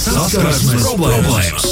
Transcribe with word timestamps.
Saskarsmes 0.00 0.80
problēmas! 0.80 1.66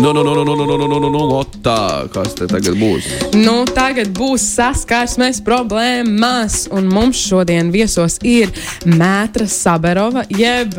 No, 0.00 0.14
no, 0.14 0.22
no, 0.24 0.32
no, 0.34 0.44
no, 0.44 0.54
no, 0.56 0.64
no, 0.64 0.76
no, 0.88 0.98
no, 0.98 1.10
no, 1.12 1.18
Lotta, 1.28 2.06
kas 2.14 2.32
te 2.38 2.46
tagad 2.48 2.78
būs? 2.80 3.04
Nu, 3.36 3.66
tagad 3.68 4.14
būs 4.16 4.46
saskarsmes 4.56 5.42
problēmas, 5.44 6.62
un 6.72 6.88
mums 6.88 7.20
šodien 7.20 7.68
viesos 7.74 8.16
ir 8.24 8.48
Mētra 8.88 9.44
Saberova, 9.44 10.24
jeb 10.32 10.72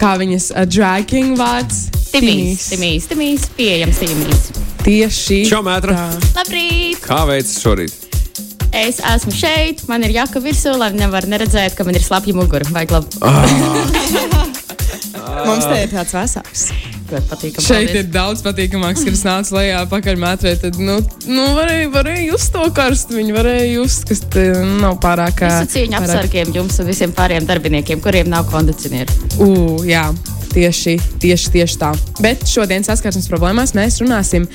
kā 0.00 0.16
viņas 0.18 0.50
uh, 0.56 0.66
dragging 0.66 1.38
vārds 1.38 1.86
Timīs, 2.10 2.66
Timīs, 2.74 3.06
Timīs, 3.12 3.46
pieejams 3.54 4.02
Timīs. 4.02 4.50
Tieši 4.82 5.44
Čau, 5.46 5.62
Mētra! 5.70 5.94
tā. 5.94 6.34
Labrīt! 6.42 7.06
Kā 7.06 7.22
veicas 7.30 7.62
šorīt? 7.62 7.94
Es 8.74 8.98
esmu 8.98 9.32
šeit, 9.32 9.86
man 9.88 10.02
ir 10.04 10.18
jaka 10.18 10.42
virsū, 10.42 10.74
lai 10.76 10.90
nevar 10.98 11.30
neredzēt, 11.30 11.78
ka 11.78 11.86
man 11.86 11.94
ir 11.94 12.04
slapja 12.04 12.34
mugura. 12.34 12.66
Vai 12.74 12.88
labi? 12.90 13.22
Mums 15.44 15.66
te 15.68 15.80
ir 15.84 15.90
tāds 15.92 16.14
vesels. 16.16 16.66
Šeit 17.06 17.28
paldies. 17.30 17.92
ir 18.00 18.06
daudz 18.10 18.40
patīkamāks, 18.42 19.04
kad 19.06 19.14
es 19.14 19.22
nācu 19.26 19.54
lejā 19.58 19.82
pakaļ 19.90 20.16
metrē. 20.18 20.54
Tad, 20.62 20.78
nu, 20.82 20.96
nu 21.30 21.44
varēja, 21.58 21.90
varēja 21.94 22.24
just 22.32 22.52
to 22.54 22.64
karstu. 22.74 23.18
Viņi 23.20 23.36
varēja 23.36 23.66
just, 23.76 24.06
kas 24.08 24.24
te 24.32 24.46
nav 24.80 24.98
pārāk. 25.04 25.44
Visu 25.44 25.70
cieņu 25.76 25.94
pārāk- 25.94 26.08
apsargiem 26.08 26.54
jums 26.56 26.80
un 26.82 26.90
visiem 26.90 27.14
pārējiem 27.16 27.46
darbiniekiem, 27.46 28.02
kuriem 28.02 28.32
nav 28.32 28.48
kondicionieru. 28.50 29.14
U, 29.38 29.50
jā, 29.86 30.08
tieši, 30.56 30.96
tieši, 31.22 31.52
tieši 31.54 31.78
tā. 31.80 31.92
Bet 32.24 32.46
šodien 32.48 32.84
saskarsmes 32.86 33.28
problēmās 33.30 33.74
mēs 33.76 34.00
runāsim 34.02 34.48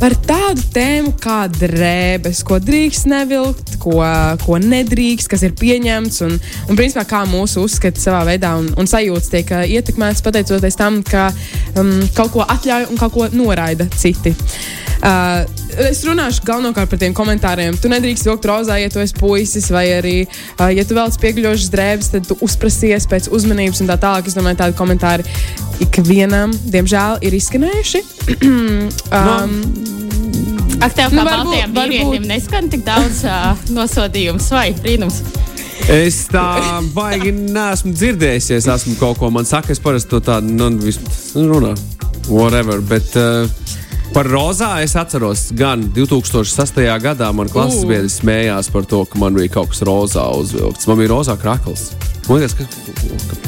par 0.00 0.14
tādu 0.28 0.64
tēmu 0.74 1.14
kā 1.20 1.42
drēbes, 1.52 2.42
ko 2.46 2.60
drīkst 2.62 3.08
nevilkt, 3.10 3.74
ko, 3.82 3.98
ko 4.44 4.60
nedrīkst, 4.62 5.30
kas 5.32 5.44
ir 5.48 5.56
pieņemts 5.60 6.22
un, 6.28 6.36
un 6.68 6.78
principā 6.78 7.06
kā 7.08 7.24
mūsu 7.28 7.64
uzskati 7.66 8.00
savā 8.00 8.22
veidā 8.28 8.54
un, 8.60 8.70
un 8.80 8.90
sajūtas 8.90 9.32
tiek 9.32 9.56
ā, 9.56 9.64
ietekmētas 9.78 10.24
pateicoties 10.24 10.78
tam, 10.80 11.02
ka 11.06 11.30
um, 11.74 11.96
kaut 12.16 12.36
ko 12.36 12.46
atļauj 12.46 12.88
un 12.92 13.00
kaut 13.00 13.16
ko 13.16 13.28
noraida 13.34 13.88
citi. 13.96 14.36
Uh, 14.36 14.89
es 15.00 16.02
runāšu 16.04 16.44
galvenokārt 16.44 16.90
par 16.92 17.00
tiem 17.00 17.14
komentāriem. 17.16 17.76
Tu 17.80 17.88
nedrīkst 17.88 18.26
vilkt 18.28 18.48
rozā, 18.50 18.76
ja 18.82 18.90
tu 18.92 19.00
esi 19.00 19.16
puisis, 19.16 19.70
vai 19.72 19.86
arī, 19.96 20.16
uh, 20.26 20.68
ja 20.74 20.84
tu 20.84 20.96
vēlaties 20.98 21.20
piegļošas 21.22 21.70
drēbes, 21.72 22.10
tad 22.14 22.28
tu 22.28 22.36
uzprasies 22.44 23.08
pēc 23.10 23.30
uzmanības 23.32 23.80
un 23.84 23.88
tā 23.92 23.96
tālāk. 24.02 24.28
Es 24.28 24.36
domāju, 24.36 24.60
tādi 24.60 24.76
komentāri 24.78 25.24
ikvienam, 25.80 26.52
diemžēl, 26.74 27.20
ir 27.24 27.38
izskanējuši. 27.40 28.04
um, 29.20 29.56
Ak, 30.80 30.94
tev 30.96 31.12
kā 31.12 31.18
Nu, 31.18 31.24
varbūt- 31.26 31.50
baltajam 31.50 31.74
vīrietim 31.76 32.26
neskan 32.28 32.68
tik 32.72 32.84
daudz 32.86 33.24
uh, 33.28 33.52
nosodījums 33.76 34.46
vai 34.54 34.70
brīnums. 34.78 35.20
Es 35.90 36.22
tā 36.30 36.44
baigi 36.94 37.32
neesmu 37.34 37.92
dzirdējis, 37.96 38.50
ja 38.52 38.58
es 38.60 38.68
esmu 38.70 38.94
kaut 39.00 39.18
ko 39.20 39.30
man 39.32 39.48
saka. 39.48 39.72
Es 39.74 39.80
parasti 39.82 40.12
to 40.12 40.20
tādu 40.24 40.52
nu, 40.54 40.68
runāju, 41.34 41.76
whatever. 42.28 42.80
Bet 42.80 43.12
uh, 43.18 43.48
par 44.14 44.28
rozā 44.30 44.70
es 44.84 44.96
atceros, 44.98 45.48
gan 45.56 45.84
2006. 45.94 46.80
gadā 47.02 47.30
man 47.36 47.50
klases 47.50 47.84
biedrs 47.88 48.18
smējās 48.20 48.70
par 48.74 48.86
to, 48.88 49.04
ka 49.08 49.18
man 49.20 49.36
bija 49.36 49.52
kaut 49.58 49.72
kas 49.72 49.82
rozā 49.86 50.24
uzvilkts. 50.38 50.88
Man 50.90 51.00
bija 51.00 51.12
rozā 51.14 51.36
krakls. 51.40 51.90
Man 52.28 52.38
liekas, 52.38 52.54
ka, 52.54 52.66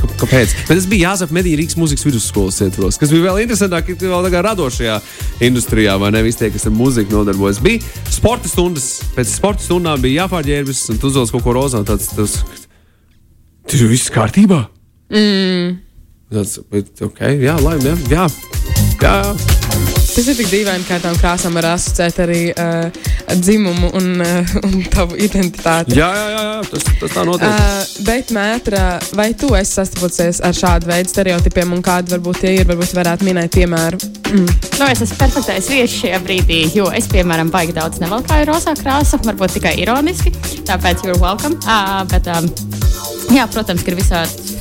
ka, 0.00 0.08
kāpēc? 0.24 0.54
Bet 0.66 0.72
tas 0.72 0.88
bija 0.90 1.12
Jāzep 1.12 1.34
Mediju 1.34 1.60
Rīgas 1.60 1.78
mūzikas 1.78 2.06
vidusskolas 2.08 2.58
ietvaros, 2.64 2.98
kas 2.98 3.12
bija 3.14 3.28
vēl 3.28 3.44
interesantāk, 3.44 3.92
ka 3.92 4.08
vēl 4.10 4.26
tādā 4.26 4.42
radošajā 4.48 4.98
industrijā, 5.46 5.94
vai 6.02 6.10
ne? 6.14 6.24
Visi 6.26 6.42
tie, 6.42 6.50
kas 6.54 6.66
ar 6.66 6.74
mūziku 6.74 7.14
nodarbojas. 7.14 7.62
Bija 7.62 7.82
sporta 8.10 8.50
stundas, 8.50 8.88
pēc 9.14 9.36
sporta 9.36 9.62
stundām 9.66 10.02
bija 10.02 10.24
jāpārģērbjas, 10.24 10.84
un 10.94 11.02
tu 11.02 11.12
uzvelc 11.12 11.36
kaut 11.36 11.46
ko 11.46 11.56
rozā. 11.60 11.84
Tāds, 11.86 12.10
tas, 12.16 12.40
Tur 13.70 13.86
viss 13.86 14.10
kārtībā. 14.10 14.64
Mm. 15.12 15.78
Tas, 16.32 16.58
bet, 16.72 16.94
okay, 17.04 17.38
jā, 17.44 17.58
labi, 17.62 17.92
jā, 17.92 17.96
jā. 18.10 18.28
jā. 19.04 19.51
Tas 20.12 20.28
ir 20.28 20.36
tik 20.36 20.50
dīvaini, 20.52 20.84
kā 20.88 20.98
tām 21.02 21.16
krāsām 21.20 21.56
var 21.56 21.70
asociēt 21.72 22.18
arī 22.24 22.40
uh, 22.52 22.88
dzimumu 23.32 23.92
un, 23.98 24.08
uh, 24.20 24.54
un 24.66 24.74
tavu 24.92 25.16
identitāti. 25.16 25.96
Jā, 25.98 26.08
jā, 26.16 26.26
jā, 26.32 26.42
jā, 26.48 26.58
tas, 26.70 26.86
tas 27.00 27.14
tā 27.16 27.24
notiek. 27.28 27.48
Uh, 27.48 28.04
bet, 28.08 28.32
Mētra, 28.36 28.84
vai 29.16 29.30
tu 29.38 29.52
esi 29.58 29.78
sastopies 29.78 30.42
ar 30.44 30.56
šādu 30.56 30.90
veidu 30.90 31.12
stereotipiem, 31.12 31.72
un 31.76 31.84
kādi 31.84 32.14
varbūt 32.16 32.42
tie 32.44 32.54
ir? 32.58 32.68
Varbūt 32.68 32.94
varētu 32.98 33.28
minēt 33.28 33.56
piemēru. 33.58 34.02
Nu, 34.82 34.86
es 34.88 35.02
esmu 35.04 35.18
perfektais 35.20 35.68
viesis 35.70 35.98
šajā 36.00 36.18
brīdī, 36.24 36.62
jo 36.74 36.88
es, 36.96 37.04
piemēram, 37.12 37.52
baigi 37.52 37.74
daudz 37.76 38.00
nevalkāju 38.02 38.48
rozā 38.48 38.72
krāsu, 38.80 39.20
varbūt 39.22 39.58
tikai 39.58 39.76
ironiski. 39.84 40.32
Tāpēc 40.66 41.04
you're 41.06 41.20
welcome. 41.22 41.60
Uh, 41.62 42.00
bet, 42.10 42.26
um, 42.32 42.48
jā, 43.30 43.46
protams, 43.52 43.84
ka 43.84 43.92
ir 43.92 44.00
visādi. 44.00 44.51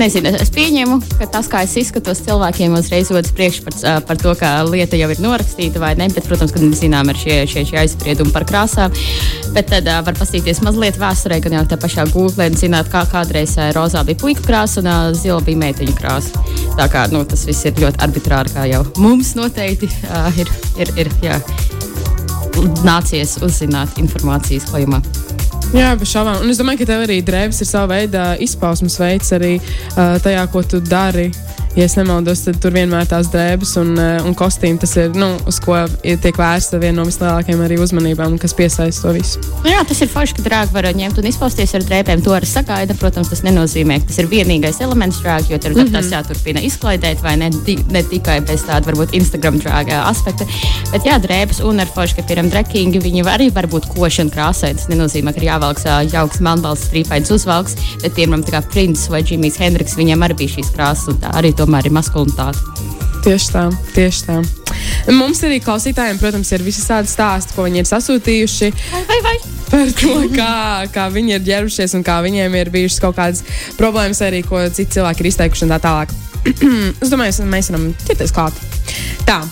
Nezinu, 0.00 0.30
es 0.40 0.48
pieņemu, 0.54 0.94
ka 1.18 1.26
tas, 1.28 1.48
kā 1.50 1.60
es 1.66 1.74
izskatos, 1.76 2.22
cilvēkiem 2.24 2.72
uzreiz 2.78 3.10
rodas 3.12 3.34
priekšstats 3.36 3.82
uh, 3.84 3.98
par 4.08 4.16
to, 4.16 4.32
ka 4.38 4.62
lieta 4.64 4.96
jau 4.96 5.10
ir 5.12 5.20
norakstīta 5.20 5.82
vai 5.82 5.90
ne. 5.98 6.06
Bet, 6.08 6.24
protams, 6.24 6.54
ka 6.54 6.70
zinām, 6.78 7.10
ir 7.12 7.20
šie, 7.20 7.36
šie, 7.50 7.66
šie 7.68 7.82
aizspriedumi 7.82 8.32
par 8.32 8.46
krāsām. 8.48 8.96
Bet 9.52 9.68
tad 9.68 9.90
uh, 9.90 10.00
var 10.06 10.16
paskatīties 10.16 10.62
mazliet 10.64 10.96
vēsturē, 11.00 11.42
gan 11.44 11.58
jau 11.58 11.66
tā 11.68 11.80
pašā 11.84 12.08
Google, 12.14 12.48
un 12.48 12.56
zināt, 12.56 12.88
kā 12.88 13.04
kādreiz 13.12 13.58
uh, 13.58 13.68
rozā 13.76 14.00
bija 14.08 14.22
puika 14.24 14.46
krāsa 14.48 14.80
un 14.80 14.88
uh, 14.88 15.12
zila 15.12 15.44
bija 15.44 15.60
meiteņu 15.66 15.96
krāsa. 16.00 16.48
Tā 16.80 16.88
kā 16.88 17.04
nu, 17.12 17.20
tas 17.28 17.44
viss 17.50 17.68
ir 17.68 17.76
ļoti 17.84 18.00
arbitrāri, 18.06 18.56
kā 18.56 18.70
jau 18.72 18.86
mums 19.04 19.36
noteikti 19.36 19.92
uh, 20.08 20.30
ir, 20.40 20.48
ir, 20.80 20.96
ir 21.04 21.16
jā, 21.26 21.42
nācies 22.88 23.36
uzzināt 23.44 24.00
informācijas 24.00 24.72
klajumā. 24.72 25.04
Jā, 25.70 25.92
bez 25.94 26.10
šaubām. 26.10 26.40
Un 26.42 26.50
es 26.50 26.58
domāju, 26.58 26.80
ka 26.80 26.86
tev 26.88 27.04
arī 27.04 27.20
drēbes 27.22 27.60
ir 27.62 27.68
sava 27.68 27.92
veida 27.92 28.32
izpausmes 28.42 28.96
veids 28.98 29.28
arī 29.36 29.52
uh, 29.60 30.16
tajā, 30.18 30.42
ko 30.50 30.64
tu 30.66 30.80
dari. 30.82 31.28
Ja 31.76 31.84
es 31.86 31.94
nemaldos, 31.94 32.40
tad 32.42 32.56
tur 32.58 32.74
vienmēr 32.74 33.06
tās 33.06 33.28
drēbes 33.30 33.76
un, 33.78 33.92
uh, 33.94 34.24
un 34.26 34.34
kostīmi, 34.34 34.80
tas 34.82 34.90
ir, 34.98 35.12
nu, 35.14 35.28
uz 35.46 35.60
ko 35.62 35.76
tiek 36.02 36.34
vērsta 36.34 36.80
viena 36.82 36.98
no 36.98 37.04
vislielākajām 37.06 37.60
arī 37.62 37.76
uzmanībām, 37.78 38.34
kas 38.42 38.56
piesaista 38.58 39.06
to 39.06 39.12
visu. 39.14 39.42
Nu, 39.62 39.70
jā, 39.70 39.84
tas 39.86 40.00
ir 40.02 40.10
forši, 40.10 40.34
ka 40.34 40.46
drāgi 40.48 40.74
var 40.74 40.88
ņemt 40.98 41.20
un 41.22 41.28
izpausties 41.30 41.76
ar 41.78 41.84
drēbēm. 41.86 42.24
To 42.26 42.34
arī 42.34 42.48
sagaida. 42.50 42.96
Protams, 42.98 43.30
tas 43.30 43.44
nenozīmē, 43.46 44.00
ka 44.02 44.10
tas 44.10 44.18
ir 44.18 44.28
vienīgais 44.32 44.80
elements 44.82 45.20
drāgi, 45.22 45.54
jo 45.54 45.60
tur 45.62 45.76
mm 45.76 45.84
-hmm. 45.84 45.92
tas 45.94 46.10
jāturpina 46.10 46.64
izklaidēt, 46.66 47.22
vai 47.22 47.36
ne, 47.38 47.52
ne 47.90 48.02
tikai 48.02 48.40
bez 48.40 48.66
tāda 48.66 48.90
varbūt 48.90 49.14
Instagram 49.14 49.60
drāga 49.62 50.02
aspekta. 50.10 50.44
Bet 50.90 51.06
jā, 51.06 51.20
drēbes 51.22 51.62
un 51.62 51.80
ar 51.80 51.86
forši, 51.94 52.16
ka 52.18 52.22
piemēram 52.22 52.50
drekingi, 52.50 52.98
viņi 52.98 53.22
arī 53.22 53.52
var 53.54 53.70
būt 53.70 53.86
koši 53.94 54.22
un 54.26 54.30
krāsaini. 54.34 54.76
Tas 54.76 54.88
nenozīmē, 54.90 55.32
ka 55.32 55.40
ir 55.40 55.48
jāvelk 55.52 55.78
jauks 56.12 56.40
melnbalts 56.40 56.90
strīpains 56.90 57.30
uzvalks, 57.30 57.76
bet 58.02 58.12
piemēram 58.18 58.42
tā 58.42 58.58
kā 58.58 58.62
Prince 58.72 59.10
vai 59.10 59.22
Džimijs 59.22 59.58
Hendriks, 59.62 59.96
viņiem 59.96 60.22
arī 60.22 60.34
bija 60.34 60.56
šīs 60.58 60.74
krāsas 60.74 61.08
un 61.08 61.22
tā 61.22 61.30
arī 61.30 61.54
tomēr 61.60 61.90
ir 61.90 61.96
maskulinitāte. 61.96 62.88
Tieši 63.20 63.52
tā, 63.52 63.66
tieši 63.94 64.26
tā. 64.26 64.40
Mums 65.12 65.42
arī 65.44 65.60
klausītājiem, 65.60 66.20
protams, 66.20 66.50
ir 66.56 66.64
visādi 66.64 67.10
stāsti, 67.10 67.56
ko 67.56 67.68
viņi 67.68 67.82
ir 67.82 67.88
sasūtījuši. 67.90 68.70
Vai, 68.94 69.06
vai, 69.08 69.22
vai? 69.28 69.38
par 69.70 69.92
to, 69.94 70.14
kā, 70.34 70.54
kā 70.94 71.06
viņi 71.14 71.36
ir 71.36 71.46
ģērbušies 71.46 71.94
un 71.98 72.04
kā 72.06 72.18
viņiem 72.24 72.56
ir 72.58 72.72
bijušas 72.74 73.02
kaut 73.04 73.18
kādas 73.18 73.44
problēmas, 73.78 74.22
arī 74.26 74.42
ko 74.46 74.62
citi 74.68 74.98
cilvēki 74.98 75.24
ir 75.24 75.30
izteikuši 75.30 75.66
un 75.66 75.74
tā 75.74 75.80
tālāk. 75.84 76.14
es 77.02 77.12
domāju, 77.12 77.46
mēs 77.50 77.70
varam 77.70 77.90
ķerties 78.08 78.34
klāt. 78.34 78.60
Tā. 79.28 79.42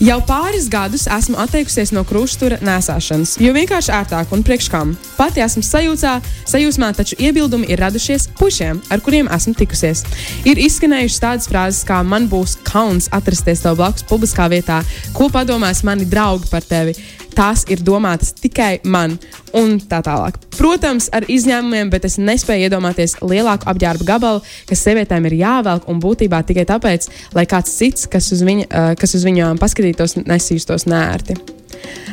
Jau 0.00 0.16
pāris 0.24 0.64
gadus 0.72 1.02
esmu 1.12 1.36
atteikusies 1.42 1.90
no 1.92 2.00
krustūra 2.08 2.56
nesāšanas, 2.64 3.34
jo 3.36 3.50
vienkārši 3.52 3.92
ērtāk 3.92 4.30
un 4.32 4.40
priekš 4.40 4.70
kam. 4.72 4.94
Pati 5.18 5.42
esmu 5.44 5.60
sajūtā, 5.66 6.14
sajūsmā, 6.48 6.88
taču 6.96 7.18
iebildumi 7.20 7.68
ir 7.68 7.82
radušies 7.84 8.30
pušiem, 8.40 8.80
ar 8.88 9.04
kuriem 9.04 9.28
esmu 9.28 9.52
tikusies. 9.60 10.06
Ir 10.48 10.56
izskanējušas 10.64 11.20
tādas 11.20 11.52
frāzes, 11.52 11.84
kā 11.84 12.00
man 12.00 12.30
būs 12.32 12.56
kauns 12.64 13.12
atrasties 13.12 13.60
tev 13.60 13.76
blakus 13.76 14.08
publiskā 14.08 14.48
vietā, 14.48 14.80
ko 15.12 15.28
padomās 15.28 15.84
mani 15.84 16.08
draugi 16.08 16.48
par 16.48 16.64
tevi. 16.64 16.96
Tās 17.34 17.64
ir 17.70 17.82
domātas 17.86 18.32
tikai 18.36 18.80
man, 18.84 19.16
un 19.56 19.78
tā 19.90 20.00
tālāk. 20.04 20.38
Protams, 20.56 21.08
ar 21.14 21.26
izņēmumiem, 21.30 21.90
bet 21.92 22.06
es 22.08 22.18
nespēju 22.20 22.68
iedomāties 22.68 23.16
lielāku 23.22 23.68
apģērba 23.70 24.06
gabalu, 24.08 24.42
kas 24.68 24.82
sievietēm 24.86 25.28
ir 25.30 25.38
jāvelk, 25.40 25.88
un 25.90 26.02
būtībā 26.02 26.42
tikai 26.46 26.66
tāpēc, 26.68 27.08
lai 27.36 27.46
kāds 27.50 27.72
cits, 27.78 28.08
kas 28.10 28.30
uz, 28.34 28.44
viņa, 28.46 28.66
uh, 28.68 28.92
kas 29.00 29.16
uz 29.18 29.26
viņām 29.26 29.60
paskatītos, 29.62 30.18
nesīstos 30.24 30.88
nērti. 30.90 31.38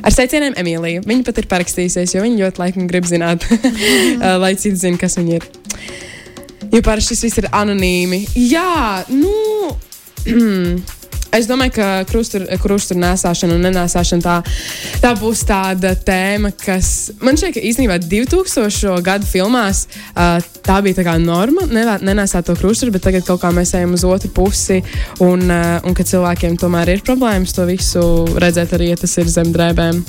Ar 0.05 0.13
sveicieniem 0.13 0.55
Emīliju. 0.61 1.03
Viņa 1.07 1.25
pat 1.27 1.41
ir 1.41 1.49
parakstījusies, 1.51 2.13
jo 2.15 2.23
viņa 2.23 2.43
ļoti 2.43 2.61
laipni 2.61 2.87
grib 2.89 3.09
zināt, 3.09 3.47
uh, 3.51 4.37
lai 4.43 4.53
citi 4.55 4.77
zinātu, 4.79 5.01
kas 5.05 5.17
viņa 5.19 5.39
ir. 5.39 5.49
Jo 6.73 6.83
parasti 6.83 7.15
šis 7.15 7.27
viss 7.27 7.41
ir 7.43 7.49
anonīmi. 7.55 8.23
Jā, 8.47 9.03
nu. 9.13 9.73
Es 11.37 11.45
domāju, 11.45 11.75
ka 11.75 11.87
krustura 12.09 12.97
nesāšana 13.01 13.57
un 13.57 13.65
nenēsāšana 13.67 14.23
tā, 14.25 14.37
tā 15.03 15.11
būs 15.19 15.43
tāda 15.45 15.91
tēma, 15.93 16.49
kas 16.57 17.11
man 17.21 17.37
šķiet, 17.37 17.57
ka 17.57 17.65
īstenībā 17.69 17.99
2000. 18.01 18.95
gadu 19.05 19.29
filmās 19.29 19.85
uh, 20.15 20.39
tā 20.65 20.79
bija 20.85 20.97
tā 20.97 21.05
kā 21.05 21.17
norma, 21.21 21.67
nenēsāt 21.69 22.49
to 22.49 22.57
krusturu, 22.57 22.95
bet 22.95 23.05
tagad 23.05 23.27
kaut 23.27 23.43
kā 23.43 23.53
mēs 23.53 23.75
ejam 23.77 23.93
uz 23.97 24.05
otru 24.07 24.31
pusi 24.33 24.81
un, 25.21 25.45
uh, 25.45 25.77
un 25.85 25.97
ka 25.97 26.07
cilvēkiem 26.07 26.57
tomēr 26.57 26.95
ir 26.95 27.05
problēmas 27.05 27.53
to 27.53 27.67
visu 27.69 28.03
redzēt 28.41 28.73
arī, 28.77 28.91
ja 28.95 29.03
tas 29.03 29.17
ir 29.21 29.29
zem 29.29 29.53
drēbēm. 29.53 30.03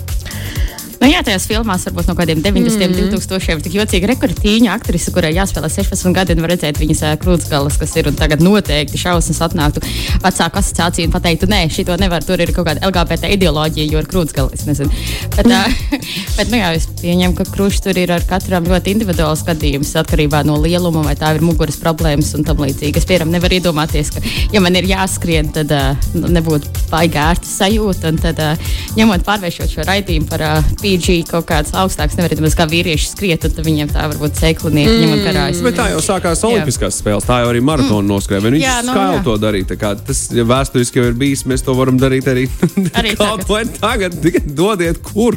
Nu, 0.99 1.07
jā, 1.07 1.21
tajās 1.23 1.45
filmās 1.47 1.85
varbūt 1.87 2.09
no 2.11 2.15
kādiem 2.19 2.41
90. 2.43 2.83
un 2.83 2.95
mm. 3.07 3.11
2000. 3.15 3.63
tik 3.63 3.75
jocīga 3.79 4.09
rekordīņa 4.11 4.73
aktrise, 4.75 5.13
kurai 5.15 5.31
jāspēlē 5.37 5.69
16 5.71 6.15
gadi, 6.17 6.35
un 6.35 6.43
var 6.43 6.51
redzēt 6.51 6.81
viņas 6.81 7.03
krūtsgalas, 7.23 7.77
kas 7.79 7.95
ir. 8.01 8.09
Tagad 8.19 8.43
noteikti 8.43 8.99
šausmas 8.99 9.39
atnāktu 9.47 9.83
vecāku 10.25 10.59
asociāciju 10.59 11.07
un 11.07 11.15
pateiktu, 11.15 11.47
nē, 11.51 11.61
šī 11.71 11.85
to 11.87 11.95
nevar. 12.01 12.25
Tur 12.27 12.43
ir 12.43 12.51
kaut 12.57 12.67
kāda 12.67 12.83
LGBT 12.89 13.31
ideoloģija, 13.37 13.87
jo 13.93 14.03
ir 14.03 14.09
krūtsgalis. 14.11 14.67
Bet, 15.39 15.47
uh, 15.47 15.71
bet 16.39 16.51
nu, 16.51 16.59
jā, 16.59 16.73
es 16.75 16.89
pieņemu, 16.99 17.37
ka 17.39 17.45
krūšs 17.47 17.85
tur 17.85 17.99
ir 18.01 18.11
ar 18.11 18.25
katram 18.27 18.67
ļoti 18.67 18.91
individuāls 18.97 19.45
gadījums 19.47 19.93
atkarībā 20.01 20.41
no 20.49 20.57
lieluma, 20.59 21.05
vai 21.07 21.15
tā 21.19 21.31
ir 21.37 21.45
muguras 21.47 21.79
problēmas 21.79 22.33
un 22.35 22.47
tam 22.49 22.59
līdzīgi. 22.65 22.99
Es 22.99 23.07
piemēram 23.07 23.31
nevaru 23.37 23.61
iedomāties, 23.61 24.11
ka, 24.17 24.23
ja 24.55 24.63
man 24.65 24.75
ir 24.79 24.89
jāskrien, 24.91 25.53
tad 25.55 25.71
uh, 25.75 25.95
nebūtu 26.19 26.89
baigā 26.91 27.29
ērta 27.37 27.47
sajūta. 27.53 28.11
Un 28.11 28.19
tad, 28.25 28.43
uh, 28.43 28.75
ņemot 28.99 29.27
pārvēršot 29.29 29.77
šo 29.77 29.87
raidījumu 29.87 30.31
par 30.33 30.47
uh, 30.49 30.75
PG 30.89 31.19
kaut 31.29 31.45
kāds 31.49 31.75
augstāks, 31.77 32.17
nevar 32.17 32.33
iedomāties, 32.33 32.57
kā 32.57 32.65
vīrieši 32.71 33.11
skriet, 33.11 33.45
un 33.49 33.67
viņiem 33.67 33.91
tā 33.93 34.07
varbūt 34.09 34.41
sēklinieki 34.41 34.95
mm. 34.95 35.03
ņemot 35.05 35.25
karājas. 35.27 35.61
Bet 35.67 35.77
tā 35.77 35.89
jau 35.93 36.01
sākās 36.05 36.45
Olimpiskās 36.49 37.01
spēles, 37.03 37.27
tā 37.29 37.43
jau 37.43 37.51
arī 37.53 37.61
maratona 37.65 38.07
mm. 38.07 38.11
noskrēja. 38.15 38.45
Viņš 38.47 38.65
jā, 38.65 38.79
no, 38.87 38.97
skailu 38.97 39.21
to 39.27 39.37
darīt. 39.43 39.75
Tas 40.09 40.25
ja 40.33 40.47
vēsturiski 40.49 41.03
jau 41.03 41.07
ir 41.11 41.19
bijis, 41.21 41.45
mēs 41.51 41.65
to 41.67 41.77
varam 41.77 42.01
darīt 42.01 42.31
arī, 42.33 42.49
arī 42.99 43.15
kaut 43.19 43.45
vai 43.51 43.65
tagad. 43.77 44.17
Tikai 44.25 44.45
dodiet, 44.49 45.03
kur. 45.05 45.37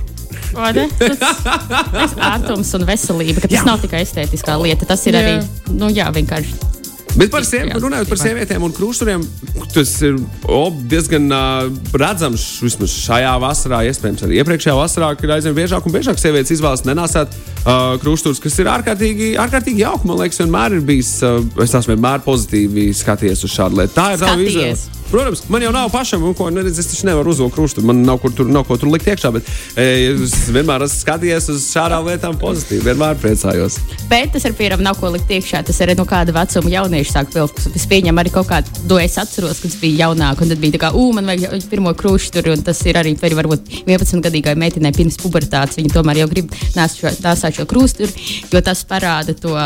Tas 0.52 2.12
ir 2.12 2.26
ārtums 2.28 2.74
un 2.76 2.84
veselība, 2.88 3.40
ka 3.40 3.48
tas 3.48 3.62
jā. 3.62 3.64
nav 3.68 3.80
tikai 3.84 4.04
estētiskā 4.04 4.58
lieta. 4.60 4.88
Tas 4.90 5.06
ir 5.08 5.16
jā. 5.16 5.24
arī 5.24 5.78
nu, 5.80 5.92
jā, 5.96 6.10
vienkārši 6.12 6.81
Bet 7.12 7.32
par, 7.32 7.44
siev, 7.44 7.68
runājot 7.84 8.08
par 8.08 8.20
sievietēm 8.22 8.64
un 8.64 8.72
krusturiem, 8.76 9.24
tas 9.74 9.90
ir 10.08 10.16
oh, 10.48 10.70
diezgan 10.92 11.26
uh, 11.36 11.66
redzams 12.00 12.46
vismaz 12.64 12.94
šajā 13.04 13.34
vasarā, 13.44 13.82
iespējams 13.90 14.24
arī 14.28 14.40
iepriekšējā 14.40 14.76
vasarā, 14.78 15.12
kad 15.20 15.36
aizvien 15.36 15.58
biežāk 15.58 15.88
un 15.88 15.96
biežāk 15.96 16.22
sievietes 16.22 16.56
izvēlas 16.56 16.86
nenāsāt 16.88 17.36
uh, 17.36 17.98
krusturus, 18.04 18.40
kas 18.44 18.56
ir 18.64 18.72
ārkārtīgi, 18.72 19.34
ārkārtīgi 19.44 19.84
jauki. 19.84 20.08
Man 20.08 20.22
liekas, 20.24 20.40
vienmēr 20.44 20.80
ir 20.80 20.88
bijis, 20.88 21.18
uh, 21.28 21.44
es 21.60 21.76
esmu 21.76 21.98
vienmēr 21.98 22.24
pozitīvi 22.24 22.88
skaties 22.96 23.44
uz 23.44 23.60
šādu 23.60 23.82
lietu. 23.82 23.98
Tā 24.00 24.14
ir 24.16 24.24
tā 24.24 24.34
izvēle. 24.40 25.01
Protams, 25.12 25.42
man 25.50 25.60
jau 25.60 25.72
nav 25.76 25.90
pašam, 25.92 26.22
ko 26.40 26.46
neredz, 26.50 26.78
es 26.80 26.88
taču 26.88 27.04
nevaru 27.10 27.34
uzvilkt 27.34 27.56
krustu. 27.58 27.82
Man 27.84 28.06
nav, 28.08 28.22
kur 28.24 28.32
tur, 28.32 28.48
nav 28.48 28.64
ko 28.64 28.78
tur 28.80 28.88
likt 28.94 29.10
iekšā, 29.12 29.32
bet 29.36 29.48
e, 29.76 29.88
es 30.14 30.36
vienmēr 30.56 30.86
esmu 30.86 31.02
skatījies 31.02 31.50
uz 31.52 31.66
šādām 31.74 32.06
lietām 32.08 32.38
pozitīvi. 32.40 32.86
Vienmēr 32.86 33.20
priecājos. 33.20 33.76
Bet 34.08 34.32
tas 34.32 34.48
ir 34.48 34.56
pierādījums, 34.56 34.86
nav 34.88 34.96
ko 35.02 35.10
likt 35.12 35.34
iekšā. 35.36 35.66
Tas 35.68 35.82
ir 35.84 35.92
no 36.00 36.06
kāda 36.08 36.32
vecuma 36.38 36.72
jaunieši 36.72 37.12
sāk 37.12 37.36
vilkt. 37.36 37.60
Es 37.76 37.84
pieņemu 37.92 38.24
arī 38.24 38.32
kaut 38.32 38.48
kādu, 38.54 38.72
to 38.88 39.02
es 39.04 39.18
atceros, 39.20 39.60
kad 39.60 39.74
es 39.74 39.76
biju 39.82 39.98
jaunāk, 40.00 40.46
un 40.46 40.54
tad 40.54 40.64
bija 40.64 40.78
tā 40.78 40.82
kā, 40.86 40.94
ū, 40.96 41.10
man 41.18 41.28
vajag 41.28 41.68
pirmo 41.74 41.92
krustu 42.00 42.40
tur, 42.40 42.54
un 42.56 42.64
tas 42.64 42.80
ir 42.88 43.02
arī, 43.02 43.12
arī 43.20 43.40
varbūt 43.42 43.68
11 43.82 44.24
gadīgai 44.24 44.56
meitenei 44.64 44.96
pirms 44.96 45.20
pubertātes. 45.20 45.76
Viņa 45.82 45.92
tomēr 45.98 46.22
jau 46.22 46.30
grib 46.32 46.56
nāsāt 46.78 47.60
šo 47.60 47.68
krustu, 47.68 48.08
jo 48.48 48.64
tas 48.64 48.86
parāda 48.88 49.36
to 49.36 49.60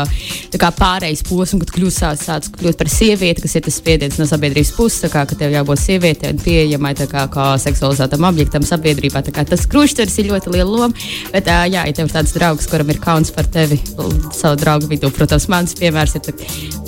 kā, 0.58 0.74
pārejas 0.74 1.22
posmu, 1.30 1.62
kad 1.62 1.74
kļūst, 1.78 2.04
sāc 2.26 2.50
kļūt 2.58 2.82
par 2.82 2.90
sievieti, 2.90 3.46
kas 3.46 3.54
ir 3.54 3.66
tas 3.70 3.78
spiediens 3.78 4.18
no 4.18 4.26
sabiedrības 4.26 4.74
puses 4.74 5.06
ka 5.36 5.44
tev 5.44 5.52
jābūt 5.52 5.82
sievietei 5.82 6.32
un 6.32 6.40
pieejamai 6.40 6.94
kā, 6.96 7.26
kā 7.32 7.46
seksualizētam 7.60 8.24
objektam 8.28 8.64
sabiedrībā. 8.66 9.20
Tas 9.36 9.66
krustveida 9.68 10.12
ir 10.22 10.30
ļoti 10.32 10.54
liela 10.54 10.70
loma. 10.70 11.06
Bet, 11.34 11.50
uh, 11.50 11.66
jā, 11.68 11.84
ja 11.84 11.96
tev 11.96 12.08
ir 12.08 12.16
tāds 12.16 12.32
draugs, 12.36 12.68
kuram 12.70 12.90
ir 12.92 13.00
kauns 13.02 13.32
par 13.34 13.48
tevi, 13.52 13.78
savu 14.32 14.56
draugu 14.60 14.88
vidū, 14.90 15.12
protams, 15.14 15.48
mans 15.52 15.76
piemērs 15.76 16.16
ir 16.16 16.32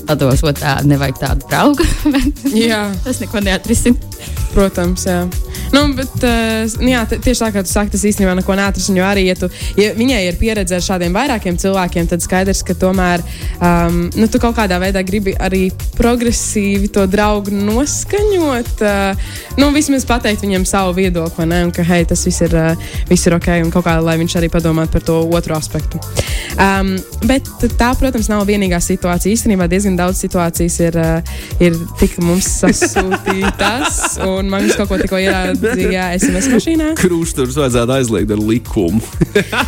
pados, 0.09 0.43
tā 0.59 0.79
nevajag 0.89 1.21
tādu 1.21 1.49
draugu. 1.51 1.89
tas 3.05 3.21
neko 3.21 3.45
neatrisina. 3.45 4.09
Protams, 4.49 5.05
jā. 5.05 5.27
Nu, 5.75 5.83
bet, 5.95 6.15
uh, 6.25 6.65
jā, 6.89 7.03
tieši 7.13 7.43
tā 7.43 7.51
kā 7.53 7.63
tu 7.63 7.71
saki, 7.71 7.93
tas 7.93 8.05
īstenībā 8.09 8.33
neko 8.39 8.57
neatrisina. 8.57 9.03
Jo 9.03 9.09
arī, 9.11 9.27
ja, 9.29 9.37
tu, 9.39 9.51
ja 9.79 9.93
viņai 9.97 10.23
ir 10.31 10.39
pieredze 10.41 10.79
ar 10.79 10.85
šādiem 10.85 11.15
vairākiem 11.15 11.59
cilvēkiem, 11.61 12.09
tad 12.09 12.25
skaidrs, 12.25 12.65
ka 12.67 12.77
tomēr 12.79 13.23
um, 13.61 14.07
nu, 14.17 14.31
tu 14.33 14.41
kaut 14.43 14.57
kādā 14.57 14.81
veidā 14.81 15.05
gribi 15.07 15.37
arī 15.37 15.67
progresīvi 15.99 16.89
to 16.95 17.05
draugu 17.11 17.53
noskaņot. 17.55 18.38
Uh, 18.39 19.13
nu, 19.59 19.71
vismaz 19.75 20.07
pateikt 20.09 20.45
viņam 20.45 20.67
savu 20.69 20.95
viedokli, 20.99 21.47
ne, 21.49 21.65
un 21.69 21.73
ka 21.75 21.85
hei, 21.87 22.05
tas 22.09 22.25
viss 22.27 22.43
ir, 22.45 22.55
uh, 22.57 22.91
viss 23.11 23.29
ir 23.29 23.37
ok, 23.37 23.51
un 23.65 23.73
kaut 23.75 23.87
kā 23.87 23.99
lai 24.03 24.19
viņš 24.21 24.39
arī 24.41 24.51
padomātu 24.53 24.97
par 24.97 25.07
to 25.07 25.19
otru 25.35 25.57
aspektu. 25.57 26.01
Um, 26.59 26.95
bet 27.29 27.47
tā, 27.79 27.93
protams, 27.99 28.31
nav 28.31 28.45
vienīgā 28.49 28.81
situācija. 28.83 29.35
Īstenībā 29.35 29.69
diezgan 29.71 29.99
daudz 29.99 30.23
situācijas 30.25 30.79
ir, 30.83 30.99
uh, 30.99 31.35
ir 31.63 31.77
tik 32.01 32.17
mums 32.25 32.49
sasūtītas. 32.63 34.01
Un 34.29 34.51
man 34.51 34.67
viņš 34.67 34.79
kaut 34.81 34.91
ko 34.91 34.99
tikko 35.01 35.21
ieraudzīja 35.23 36.11
SMS 36.19 36.51
mašīnā. 36.55 36.89
Krusturs 36.99 37.59
vajadzētu 37.59 37.95
aizliegt 37.99 38.35
ar 38.35 38.43
likumu. 38.43 39.03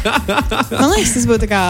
man 0.81 0.90
liekas, 0.94 1.14
tas 1.14 1.28
būtu 1.31 1.50
kā 1.50 1.64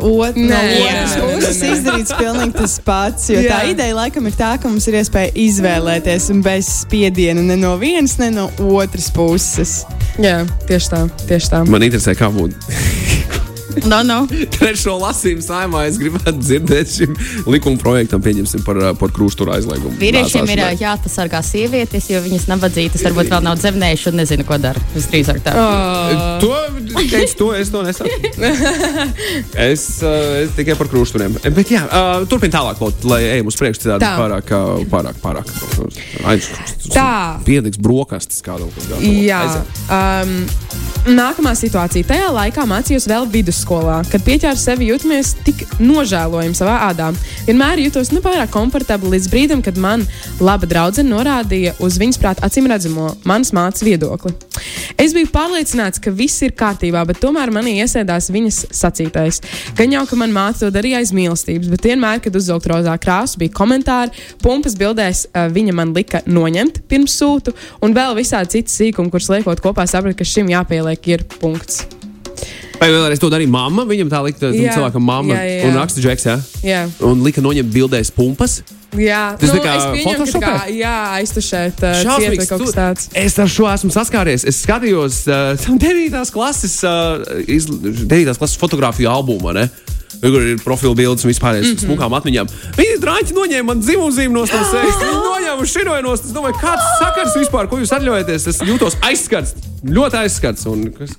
ot, 0.00 0.36
Nē, 0.36 0.44
no 0.50 0.84
otras 0.84 1.16
puses 1.20 1.62
izdarīts 1.70 2.14
pilnīgi 2.18 2.56
tas 2.58 2.76
pats. 2.84 3.30
Jo 3.32 3.40
jā. 3.40 3.54
tā 3.54 3.72
ideja 3.72 3.96
laikam 3.96 4.28
ir 4.28 4.36
tā, 4.36 4.52
ka 4.60 4.70
mums 4.70 4.86
ir 4.90 4.98
iespēja 5.00 5.32
izvēlēties 5.46 6.19
bez 6.44 6.68
spiediena 6.82 7.42
ne 7.42 7.56
no 7.56 7.76
vienas, 7.80 8.18
ne 8.20 8.30
no 8.34 8.50
otras 8.76 9.10
puses. 9.14 9.80
Jā, 10.20 10.42
tieši 10.68 10.92
tā. 10.92 11.04
Tieši 11.26 11.54
tā. 11.54 11.64
Man 11.64 11.86
interesē, 11.86 12.16
kā 12.18 12.28
būtu 12.34 12.89
No, 13.86 14.00
no. 14.06 14.18
Trešo 14.56 14.96
lasījumu 15.00 15.44
saimā 15.44 15.84
es 15.88 15.98
gribētu 16.00 16.36
dzirdēt 16.40 16.92
šim 16.94 17.16
likuma 17.50 17.80
projektam, 17.80 18.22
pieņemsim 18.24 18.64
par, 18.66 18.80
par 19.00 19.12
krusturu 19.14 19.54
aizliegumu. 19.54 19.96
Vīriešiem 20.00 20.50
ir 20.54 20.62
jāpasargā 20.80 21.42
sievietes, 21.46 22.10
jo 22.12 22.22
viņas 22.24 22.48
nabadzītas 22.50 23.04
varbūt 23.06 23.32
vēl 23.32 23.44
nav 23.46 23.60
dzemdējuši 23.60 24.10
un 24.12 24.20
nezinu, 24.22 24.46
ko 24.48 24.58
dara. 24.62 24.82
Visdrīzāk 24.94 25.42
tā. 25.46 25.54
Oh. 25.56 26.26
To, 26.42 26.52
teicu, 27.00 27.36
to 27.38 27.50
es 27.56 27.72
to 27.72 27.84
nesaku. 27.86 28.32
es, 29.70 29.86
uh, 30.04 30.40
es 30.42 30.54
tikai 30.58 30.76
par 30.78 30.90
krusturiem. 30.92 31.38
Bet 31.56 31.72
jā, 31.72 31.84
uh, 31.86 32.26
turpin 32.30 32.52
tālāk, 32.52 32.80
lai 33.08 33.22
ejam 33.36 33.50
uz 33.50 33.58
priekšu 33.60 33.86
citādi 33.86 34.06
tā. 34.06 34.14
pārāk, 34.20 34.54
pārāk, 34.92 35.20
pārāk. 35.22 35.54
Aizkrustus. 36.30 36.92
Tā. 36.94 37.40
Piediks 37.46 37.80
brokastis 37.80 38.42
kādam, 38.44 38.70
kas 38.74 38.90
gatavo. 38.90 39.14
Jā. 39.24 39.42
Um, 39.90 40.36
nākamā 41.10 41.54
situācija. 41.58 42.08
Tajā 42.08 42.32
laikā 42.34 42.66
mācījos 42.68 43.08
vēl 43.10 43.28
vidus 43.30 43.50
vidusskolā, 43.50 44.00
kad 44.10 44.22
pieķēru 44.24 44.58
sevi 44.58 44.90
jūtamies 44.90 45.34
tik 45.44 45.64
nožēlojami 45.80 46.54
savā 46.54 46.76
ādā. 46.90 47.10
Vienmēr 47.48 47.82
jutos 47.82 48.12
nepārāk 48.14 48.52
komfortabli 48.54 49.16
līdz 49.16 49.30
brīdim, 49.32 49.62
kad 49.62 49.76
man 49.76 50.06
laba 50.40 50.66
draudzene 50.66 51.10
norādīja 51.10 51.74
uz 51.80 51.98
viņas 51.98 52.20
prāta 52.20 52.46
acīm 52.46 52.70
redzamo 52.70 53.14
manas 53.24 53.52
mātes 53.52 53.82
viedokli. 53.82 54.49
Es 55.00 55.14
biju 55.16 55.30
pārliecināts, 55.34 56.00
ka 56.02 56.12
viss 56.14 56.42
ir 56.46 56.54
kārtībā, 56.58 57.02
bet 57.08 57.20
tomēr 57.22 57.52
manī 57.54 57.76
iesēdās 57.84 58.30
viņas 58.34 58.60
sacītais. 58.76 59.40
Gan 59.78 59.94
jau, 59.94 60.04
ka 60.08 60.18
manā 60.20 60.36
māte 60.36 60.64
to 60.64 60.72
darīja 60.74 61.00
aiz 61.00 61.14
mīlestības, 61.16 61.70
bet 61.72 61.86
vienmēr, 61.90 62.22
kad 62.24 62.36
uzvilkt 62.36 62.68
rozā 62.70 62.96
krāsu, 63.00 63.40
bija 63.40 63.54
komentāri, 63.56 64.26
pumpas 64.42 64.76
bildēs 64.80 65.26
uh, 65.30 65.46
viņa 65.52 65.76
man 65.76 65.94
lika 65.96 66.24
noņemt 66.26 66.82
pirms 66.90 67.16
sūtu, 67.20 67.54
un 67.84 67.96
vēl 67.96 68.16
visādi 68.18 68.58
citi 68.58 68.76
sīkumi, 68.76 69.12
kurus 69.12 69.30
liekot 69.32 69.62
kopā, 69.64 69.86
sapratu, 69.90 70.20
ka 70.20 70.28
šim 70.28 70.52
jāpieliek 70.52 71.10
ir 71.14 71.26
punkts. 71.40 71.86
Vai 72.80 72.88
vēlreiz 72.88 73.20
to 73.20 73.28
darīja 73.28 73.52
mamma? 73.52 73.84
Viņam 73.88 74.08
tā 74.08 74.22
lika, 74.24 74.48
jā, 74.56 74.72
cilvēkam 74.72 75.04
mamma 75.04 75.36
jā, 75.36 75.40
jā. 75.58 75.64
un 75.68 75.76
raksta 75.76 76.00
džeks, 76.00 76.28
jā? 76.30 76.36
jā. 76.64 76.84
Un 77.04 77.20
lika 77.26 77.44
noņemt 77.44 77.74
bildēs 77.74 78.12
pumpas. 78.16 78.62
Jā, 78.98 79.36
tas 79.38 79.52
nu, 79.52 79.60
kā 79.62 79.74
Photoshop. 80.02 80.42
Kā, 80.42 80.54
jā, 80.74 80.94
aiztušēt, 81.20 81.82
uh, 81.84 82.00
ciet, 82.18 82.42
kaut 82.50 82.64
kas 82.64 82.74
tāds. 82.74 83.06
Es 83.14 83.38
ar 83.38 83.50
šo 83.50 83.68
esmu 83.70 83.92
saskāries. 83.94 84.46
Es 84.48 84.58
skatījos 84.64 85.22
uh, 85.30 85.54
9. 85.84 86.18
klases, 86.34 86.80
uh, 86.86 87.22
iz, 87.46 87.68
9. 87.70 88.34
klases 88.40 88.58
fotografiju 88.60 89.10
albumu. 89.12 89.54
Ne? 89.54 89.68
Kur 90.20 90.42
ir 90.42 90.58
profila 90.60 90.92
bildes 90.98 91.24
un 91.24 91.30
vispār 91.30 91.60
mm 91.60 91.62
-hmm. 91.64 91.84
smukām 91.84 92.16
atmiņām. 92.18 92.50
Viņi 92.76 92.98
drāņķi 93.04 93.36
noņēma 93.36 93.66
man 93.70 93.80
dzimumu 93.80 94.10
zīmi 94.12 94.34
no 94.34 94.42
savas 94.46 94.72
sejas. 94.74 94.98
Viņi 95.00 95.22
noņēma 95.28 95.66
šinojunos. 95.74 96.24
Es 96.26 96.34
domāju, 96.34 96.58
kāds 96.60 96.90
sakars 96.98 97.38
vispār, 97.38 97.68
ko 97.70 97.78
jūs 97.78 97.94
atļaujaties? 97.94 98.46
Es 98.46 98.60
jūtos 98.60 98.98
aizskats, 99.00 99.54
ļoti 99.86 100.16
aizskats. 100.24 100.66
Un, 100.66 100.90
kas, 100.98 101.16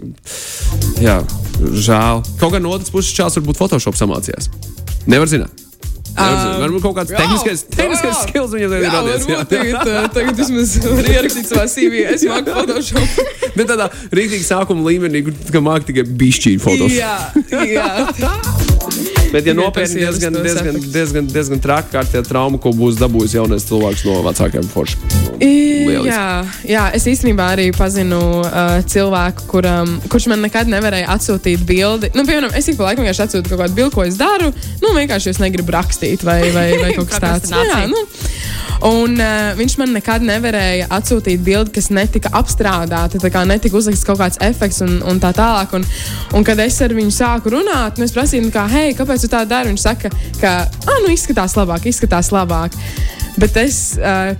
jā, 1.01 1.17
žēl. 1.87 2.21
Kaut 2.39 2.51
gan 2.51 2.61
no 2.61 2.75
otras 2.75 2.91
puses 2.91 3.15
čāls 3.15 3.39
varbūt 3.39 3.57
Photoshop 3.57 3.95
samācījās. 3.95 4.51
Nevar 5.07 5.27
zināt. 5.27 5.70
Um, 6.11 6.57
varbūt 6.65 6.83
kaut 6.83 6.97
kāds 6.97 7.13
tehniskais, 7.15 7.63
tehniskais 7.71 8.23
skills 8.25 8.51
viņam 8.55 8.73
ir 8.75 8.85
radies. 8.87 9.27
Jā, 9.29 9.43
tagad, 9.47 9.77
uh, 9.85 10.07
tagad 10.11 10.41
vismaz 10.41 10.73
var 10.97 11.07
ierakstīt 11.13 11.47
savā 11.51 11.65
CV. 11.71 12.03
Es 12.11 12.25
māku 12.27 12.55
Photoshop. 12.57 13.21
Bet 13.57 13.71
tādā 13.71 13.87
rīktīgi 14.11 14.47
sākuma 14.47 14.85
līmenī, 14.89 15.23
kur 15.27 15.63
māku 15.63 15.91
tikai 15.91 16.05
bišķīt 16.23 16.63
Photoshop. 16.63 16.99
Jā, 16.99 17.65
jā. 17.71 17.89
Bet, 19.31 19.45
ja 19.47 19.53
nopietni, 19.55 20.01
diezgan, 20.03 20.35
diezgan, 20.43 20.79
diezgan, 20.93 21.27
diezgan 21.31 21.61
traki, 21.63 21.93
kā 21.93 22.03
tie 22.07 22.21
trauma, 22.25 22.59
ko 22.61 22.73
būs 22.75 22.99
dabūjis 22.99 23.37
jaunais 23.37 23.65
cilvēks 23.67 24.03
no 24.07 24.17
vecākiem 24.25 24.67
foršiem. 24.73 25.05
Jā, 26.05 26.25
jā, 26.67 26.83
es 26.97 27.07
īstenībā 27.09 27.51
arī 27.55 27.69
pazinu 27.75 28.19
uh, 28.41 28.77
cilvēku, 28.91 29.47
kuram, 29.51 29.95
kurš 30.11 30.27
man 30.31 30.43
nekad 30.45 30.69
nevarēja 30.71 31.09
atsūtīt 31.15 31.63
bildi. 31.67 32.11
Nu, 32.17 32.25
piemēram, 32.27 32.53
es 32.57 32.67
ik 32.67 32.79
pa 32.79 32.89
laikam 32.89 33.05
vienkārši 33.05 33.25
atsūtu 33.27 33.53
kaut 33.53 33.63
kādu 33.63 33.77
bildi, 33.79 33.95
ko 33.95 34.05
es 34.07 34.19
daru. 34.19 34.51
Nu, 34.83 34.93
vienkārši 34.97 35.33
es 35.33 35.41
negribu 35.41 35.73
rakstīt 35.75 36.25
vai, 36.27 36.41
vai, 36.55 36.67
vai 36.81 36.93
kaut 36.97 37.11
kas 37.11 37.23
tāds. 37.23 37.55
jā, 37.55 37.85
nu, 37.91 38.05
Un 38.81 39.13
uh, 39.21 39.51
viņš 39.53 39.75
man 39.77 39.91
nekad 39.93 40.23
nevarēja 40.25 40.87
atsūtīt 40.95 41.43
bildi, 41.45 41.69
kas 41.75 41.91
netika 41.93 42.31
apstrādāta, 42.37 43.19
tā 43.21 43.29
kā 43.29 43.43
netika 43.45 43.77
uzlikts 43.77 44.01
kaut 44.07 44.17
kāds 44.17 44.41
efekts 44.41 44.81
un, 44.81 44.95
un 45.05 45.21
tā 45.21 45.29
tālāk. 45.37 45.75
Un, 45.77 45.85
un 46.37 46.45
kad 46.47 46.59
es 46.63 46.79
ar 46.81 46.95
viņu 46.97 47.13
sāku 47.13 47.53
runāt, 47.53 47.99
nu, 48.01 48.07
es 48.09 48.15
prasīju, 48.15 48.47
nu, 48.47 48.53
kā, 48.53 48.65
hei, 48.71 48.95
kāpēc 48.97 49.20
tu 49.23 49.31
tā 49.31 49.43
dari? 49.47 49.71
Viņš 49.71 49.83
saka, 49.85 50.11
ka, 50.41 50.53
ah, 50.67 51.01
nu, 51.03 51.11
izskatās 51.13 51.55
labāk, 51.59 51.87
izskatās 51.89 52.31
labāk. 52.33 52.77
Bet 53.41 53.57
es, 53.61 53.81
uh, 54.01 54.33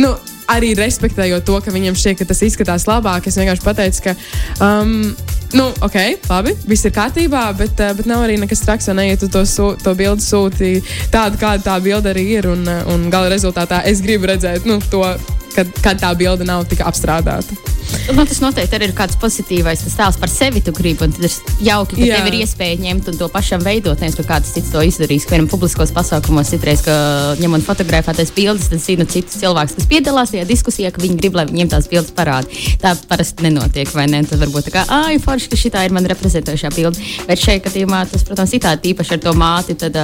nu, 0.00 0.14
arī 0.48 0.72
respektējot 0.78 1.44
to, 1.44 1.58
ka 1.64 1.72
viņam 1.74 1.96
šķiet, 1.98 2.20
ka 2.20 2.28
tas 2.30 2.44
izskatās 2.46 2.86
labāk, 2.88 3.28
es 3.28 3.36
vienkārši 3.36 3.64
pateicu, 3.64 4.04
ka, 4.06 4.14
um, 4.64 4.94
nu, 5.58 5.66
ok, 5.84 5.98
labi, 6.30 6.54
viss 6.70 6.88
ir 6.88 6.94
kārtībā, 6.96 7.44
bet, 7.58 7.80
uh, 7.84 7.92
bet 7.98 8.08
nav 8.08 8.24
arī 8.24 8.38
nekas 8.40 8.64
traks, 8.64 8.88
ja 8.88 8.96
neiet 8.96 9.24
uz 9.26 9.32
to, 9.34 9.44
sū, 9.48 9.72
to 9.82 9.94
bildi 9.98 10.24
sūti 10.24 10.78
tādu, 11.12 11.40
kāda 11.40 11.66
tā 11.70 11.76
bilde 11.84 12.14
arī 12.14 12.24
ir. 12.38 12.48
Un, 12.54 12.64
uh, 12.64 12.86
un 12.94 13.08
gala 13.12 13.30
rezultātā 13.32 13.82
es 13.88 14.02
gribu 14.04 14.30
redzēt 14.30 14.68
nu, 14.68 14.80
to, 14.92 15.04
kad, 15.54 15.72
kad 15.84 16.00
tā 16.02 16.12
bilde 16.18 16.46
nav 16.48 16.66
tik 16.70 16.84
apstrādāta. 16.86 17.56
Nu, 18.12 18.24
tas 18.24 18.40
noteikti 18.40 18.76
arī 18.76 18.88
ir 18.88 18.94
kāds 18.96 19.16
pozitīvais 19.20 19.82
tēls 19.84 20.16
par 20.20 20.30
sevi. 20.32 20.62
Tu 20.64 20.72
gribi, 20.76 21.04
un 21.04 21.12
tad 21.12 21.24
ir 21.24 21.34
jauki, 21.64 21.96
ka 21.98 22.06
Jā. 22.06 22.18
tev 22.18 22.28
ir 22.30 22.36
iespēja 22.42 22.78
ņemt 22.80 23.10
un 23.12 23.18
to 23.20 23.28
pašam 23.32 23.64
veidot. 23.64 24.00
Nevis, 24.00 24.16
ka 24.18 24.24
kāds 24.28 24.52
cits 24.54 24.72
to 24.72 24.82
izdarīs. 24.84 25.26
Piemēram, 25.28 25.48
publiskos 25.52 25.92
pasākumos 25.96 26.52
citreiz, 26.52 26.82
ka 26.84 26.94
ņemot 27.40 27.64
fotografētas 27.66 28.32
bildes, 28.36 28.70
tad 28.72 28.82
zinu 28.84 29.04
citus 29.08 29.40
cilvēkus, 29.40 29.76
kas 29.76 29.88
piedalās 29.90 30.32
tajā 30.32 30.46
diskusijā, 30.48 30.92
ka 30.92 31.02
viņi 31.04 31.18
grib, 31.20 31.36
lai 31.38 31.46
viņiem 31.50 31.72
tās 31.72 31.88
bildes 31.90 32.14
parāda. 32.16 32.48
Tā 32.82 32.94
parasti 33.08 33.44
nenotiek, 33.46 33.92
vai 33.96 34.08
ne? 34.10 34.22
Tad 34.28 34.40
varbūt 34.40 34.68
tā 34.68 34.74
kā, 34.78 34.84
ah, 34.92 35.10
forši, 35.24 35.52
ka 35.52 35.60
šī 35.60 35.72
ir 35.84 35.96
mana 35.96 36.12
reprezentējošā 36.12 36.72
bilde. 36.76 37.04
Bet 37.28 37.44
šeit 37.44 37.64
gadījumā 37.68 38.04
tas, 38.10 38.24
protams, 38.24 38.56
ir 38.56 38.64
tāds 38.64 38.88
īpaši 38.88 39.16
ar 39.16 39.24
to 39.24 39.36
māti. 39.36 39.76
Tad, 39.78 40.00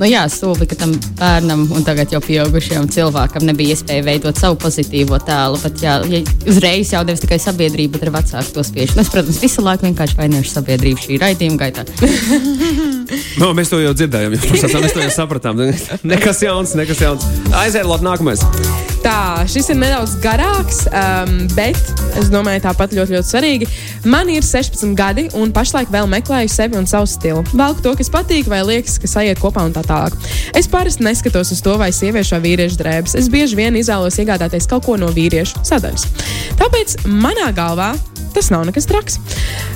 nu, 0.00 0.08
jā, 0.08 0.26
stulbi, 0.32 0.68
ka 0.68 0.78
tam 0.84 0.92
bērnam 1.20 1.66
un 1.72 1.88
tagad 1.88 2.12
jau 2.12 2.20
pieaugušajam 2.24 2.88
cilvēkam 2.92 3.48
nebija 3.48 3.76
iespēja 3.76 4.06
veidot 4.06 4.40
savu 4.40 4.60
pozitīvo 4.70 5.18
tēlu. 5.26 5.60
Bet, 5.64 5.82
jā, 5.84 5.98
ja 6.10 6.22
uzreiz 6.48 6.94
jau 6.94 7.02
nevis 7.06 7.24
tikai 7.24 7.40
sabiedrība, 7.42 7.98
bet 7.98 8.06
arī 8.06 8.14
vecāki 8.20 8.56
to 8.56 8.66
spiež. 8.66 8.94
Mēs, 8.98 9.12
protams, 9.12 9.42
visu 9.42 9.66
laiku 9.66 9.88
vienkārši 9.88 10.18
vainojamies 10.22 10.56
sabiedrību 10.56 11.06
šī 11.06 11.20
raidījuma 11.24 11.60
gaitā. 11.66 11.86
no, 13.38 13.52
mēs 13.56 13.70
to 13.70 13.78
jau 13.82 13.94
dzirdējām, 13.94 14.36
jau 14.36 14.44
procesā, 14.48 14.82
mēs 14.82 14.96
to 14.96 15.04
jau 15.04 15.14
sapratām. 15.14 15.60
Nekas 16.06 16.42
jauns, 16.42 16.74
nekas 16.78 17.02
jauns. 17.04 17.26
Aiziet, 17.62 17.86
Lot, 17.86 18.02
nākamais. 18.06 18.42
Tā, 19.00 19.46
šis 19.48 19.70
ir 19.72 19.78
nedaudz 19.80 20.18
garāks, 20.20 20.82
um, 20.92 21.30
bet 21.56 21.78
es 22.20 22.28
domāju, 22.32 22.60
tāpat 22.66 22.92
ļoti, 22.92 23.16
ļoti 23.16 23.30
svarīgi. 23.30 23.68
Man 24.12 24.28
ir 24.32 24.44
16 24.44 24.92
gadi, 24.98 25.24
un 25.38 25.54
pašlaik 25.56 25.88
vēl 25.92 26.08
meklēju 26.12 26.52
sevi 26.52 26.76
un 26.76 26.88
savu 26.90 27.08
stilu. 27.08 27.40
Velku 27.54 27.80
to, 27.84 27.94
kas 27.96 28.12
patīk, 28.12 28.50
vai 28.52 28.60
liekas, 28.66 28.98
ka 29.00 29.08
sajiet 29.08 29.40
kopā 29.40 29.64
un 29.64 29.72
tā 29.76 29.86
tālāk. 29.88 30.16
Es 30.56 30.68
parasti 30.68 31.06
neskatos 31.06 31.54
uz 31.56 31.64
to, 31.64 31.78
vai 31.80 31.88
sieviešu 31.96 32.36
vai 32.36 32.42
vīriešu 32.44 32.80
drēbes. 32.82 33.16
Es 33.16 33.32
bieži 33.32 33.56
vien 33.56 33.78
izvēlos 33.80 34.20
iegādāties 34.20 34.68
kaut 34.68 34.84
ko 34.84 35.00
no 35.00 35.08
vīriešu 35.16 35.64
sadaļas. 35.70 36.06
Tāpēc 36.60 37.00
manā 37.08 37.48
galvā 37.56 37.94
tas 38.34 38.50
nav 38.52 38.64
nekas 38.68 38.88
traks. 38.90 39.18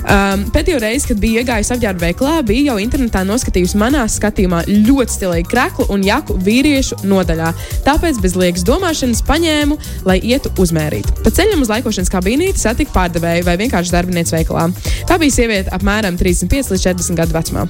Um, 0.05 0.45
pēdējo 0.53 0.79
reizi, 0.83 1.09
kad 1.09 1.21
biju 1.21 1.41
iegājis 1.41 1.71
apģērba 1.75 2.07
veiklā, 2.07 2.35
bija 2.47 2.71
jau 2.71 2.77
internetā 2.81 3.23
noskatījusi 3.27 3.79
manā 3.81 4.05
skatījumā 4.11 4.63
ļoti 4.69 5.15
stilīgu 5.15 5.51
kreklu 5.51 5.87
un 5.93 6.05
jaku 6.05 6.37
vīriešu 6.45 7.01
nodaļā. 7.07 7.51
Tāpēc 7.85 8.19
bez 8.23 8.35
liekas 8.39 8.65
domāšanas 8.67 9.23
paņēmu, 9.27 9.77
lai 10.07 10.19
ietu 10.23 10.51
uzmērīt. 10.61 11.09
Pa 11.25 11.33
ceļam 11.33 11.63
uz 11.65 11.71
laikošanas 11.73 12.11
kabīnīti 12.13 12.61
satiku 12.61 12.93
pārdevēju 12.95 13.47
vai 13.47 13.57
vienkārši 13.61 13.93
darbinieci 13.95 14.35
veikalā. 14.37 14.67
Tā 15.09 15.17
bija 15.21 15.37
sieviete 15.37 15.73
apmēram 15.75 16.19
35 16.19 16.73
līdz 16.73 16.85
40 16.87 17.19
gadu 17.19 17.35
vecumā. 17.35 17.65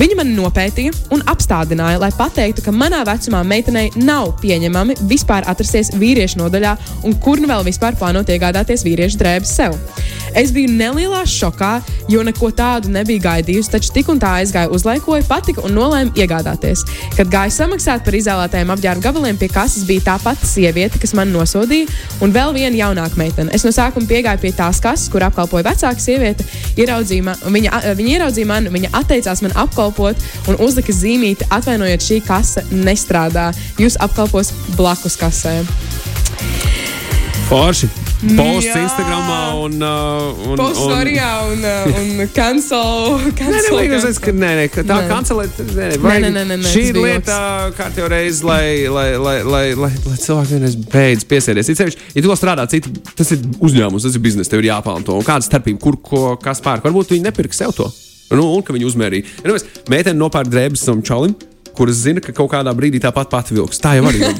Viņa 0.00 0.18
man 0.20 0.32
nopētīja 0.36 0.94
un 1.14 1.24
apstādināja, 1.30 2.00
lai 2.02 2.10
pateiktu, 2.16 2.64
ka 2.64 2.74
manā 2.74 3.04
vecumā 3.06 3.44
meitenei 3.46 3.90
nav 4.00 4.34
pieņemami 4.42 4.98
vispār 5.10 5.46
atrasties 5.50 5.92
vīriešu 5.98 6.40
nodaļā 6.42 6.76
un 7.04 7.16
kur 7.22 7.42
nu 7.42 7.50
vēl 7.50 7.64
vispār 7.66 7.98
plānot 8.00 8.32
iegādāties 8.32 8.84
vīriešu 8.86 9.20
drēbes 9.20 9.56
sev. 9.60 9.78
Es 10.32 10.52
biju 10.54 10.72
nelielā 10.72 11.22
šokā, 11.28 11.72
jo 12.10 12.22
neko 12.26 12.50
tādu 12.56 12.90
nebiju 12.92 13.22
gaidījusi, 13.24 13.70
taču 13.74 13.92
tik 13.94 14.08
un 14.12 14.20
tā 14.22 14.32
aizgāju, 14.40 14.72
uzlaikoju, 14.74 15.26
patika 15.28 15.64
un 15.66 15.76
nolēmu 15.76 16.14
iegādāties. 16.18 16.84
Kad 17.16 17.30
gāju 17.32 17.54
samaksāt 17.54 18.04
par 18.06 18.16
izvēlētajiem 18.18 18.72
apģērba 18.74 19.04
gabaliem, 19.04 19.38
pie 19.40 19.50
kases 19.52 19.86
bija 19.88 20.06
tā 20.08 20.16
pati 20.22 20.48
sieviete, 20.48 21.00
kas 21.02 21.14
man 21.16 21.32
nosodīja, 21.34 21.90
un 22.24 22.34
vēl 22.34 22.54
viena 22.56 22.76
jaunāka 22.78 23.20
meitene. 23.20 23.52
Es 23.54 23.66
no 23.66 23.72
sākuma 23.74 24.08
piegāju 24.10 24.42
pie 24.42 24.54
tās 24.56 24.80
kases, 24.84 25.10
kur 25.12 25.26
apkalpoja 25.26 25.68
vecāka 25.68 26.02
sieviete. 26.02 26.46
Ieraudzīja 26.80 27.28
man, 27.30 27.44
viņa, 27.56 27.82
viņa 27.98 28.16
ieraudzīja 28.18 28.50
mani, 28.50 28.72
viņa 28.74 28.92
atteicās 29.00 29.44
man 29.44 29.56
apkalpot 29.64 30.48
un 30.50 30.60
uzlika 30.64 30.94
zīmīti, 30.94 31.48
atvainojiet, 31.54 32.04
šī 32.04 32.22
kase 32.26 32.64
nestrādā. 32.72 33.50
Jūs 33.80 33.98
apkalpos 34.04 34.52
blakus 34.78 35.18
kasē. 35.20 35.60
Forši. 37.48 38.03
Posts. 38.24 38.76
Instagram 38.76 39.24
un, 39.60 39.74
uh, 39.82 40.48
un, 40.48 40.56
Posts 40.56 40.80
storijā 40.80 41.30
un, 41.50 41.64
uh, 41.68 41.98
un 42.00 42.28
cancel. 42.32 43.18
cancel 43.40 43.76
nē, 43.76 43.88
nē, 43.90 43.98
nē, 44.00 44.12
ka, 44.24 44.32
nē, 44.32 44.52
nē, 44.60 44.64
tā 44.80 44.96
nē. 44.96 45.08
kancelēt. 45.10 45.60
Nē, 45.60 45.88
nē, 46.00 46.20
nē, 46.24 46.30
nē, 46.32 46.44
nē, 46.48 46.56
nē, 46.62 46.70
šī 46.72 46.84
ir 46.92 47.00
lieta, 47.04 47.38
kārtībā 47.76 48.08
reiz, 48.14 48.40
lai, 48.46 48.86
lai, 48.88 49.06
lai, 49.20 49.36
lai, 49.44 49.64
lai, 49.76 49.92
lai 50.08 50.16
cilvēki 50.22 50.56
vienreiz 50.56 50.78
beidz 50.94 51.28
piesēties. 51.28 51.72
It 51.74 51.82
sevišķi, 51.82 52.10
ja 52.16 52.24
tu 52.24 52.32
vēl 52.32 52.40
strādā 52.40 52.66
citu, 52.72 52.94
tas 53.12 53.34
ir 53.36 53.44
uzņēmums, 53.60 54.08
tas 54.08 54.16
ir 54.16 54.24
biznesa, 54.24 54.54
tev 54.54 54.64
ir 54.64 54.70
jāpelnā 54.72 55.04
to. 55.04 55.18
Un 55.20 55.26
kāda 55.26 55.44
starpība, 55.44 55.82
kur 55.84 56.00
ko, 56.00 56.24
kas 56.40 56.64
pērk? 56.64 56.88
Varbūt 56.88 57.12
viņi 57.12 57.28
nepirka 57.28 57.60
sev 57.60 57.76
to. 57.76 57.90
Nu, 58.32 58.48
un 58.56 58.64
ka 58.64 58.72
viņi 58.74 58.88
uzmērīja. 58.88 59.40
Ja, 59.44 59.52
nu, 59.52 59.60
meitene 59.92 60.16
nopērk 60.18 60.48
drēbes 60.48 60.86
savam 60.86 61.04
čalim, 61.04 61.36
kuras 61.76 62.00
zina, 62.06 62.22
ka 62.24 62.32
kaut 62.34 62.52
kādā 62.54 62.72
brīdī 62.76 63.02
tāpat 63.04 63.30
pati 63.30 63.56
vilks. 63.56 63.82
Tā 63.82 63.98
jau 63.98 64.08
arī 64.08 64.24
ir. 64.24 64.32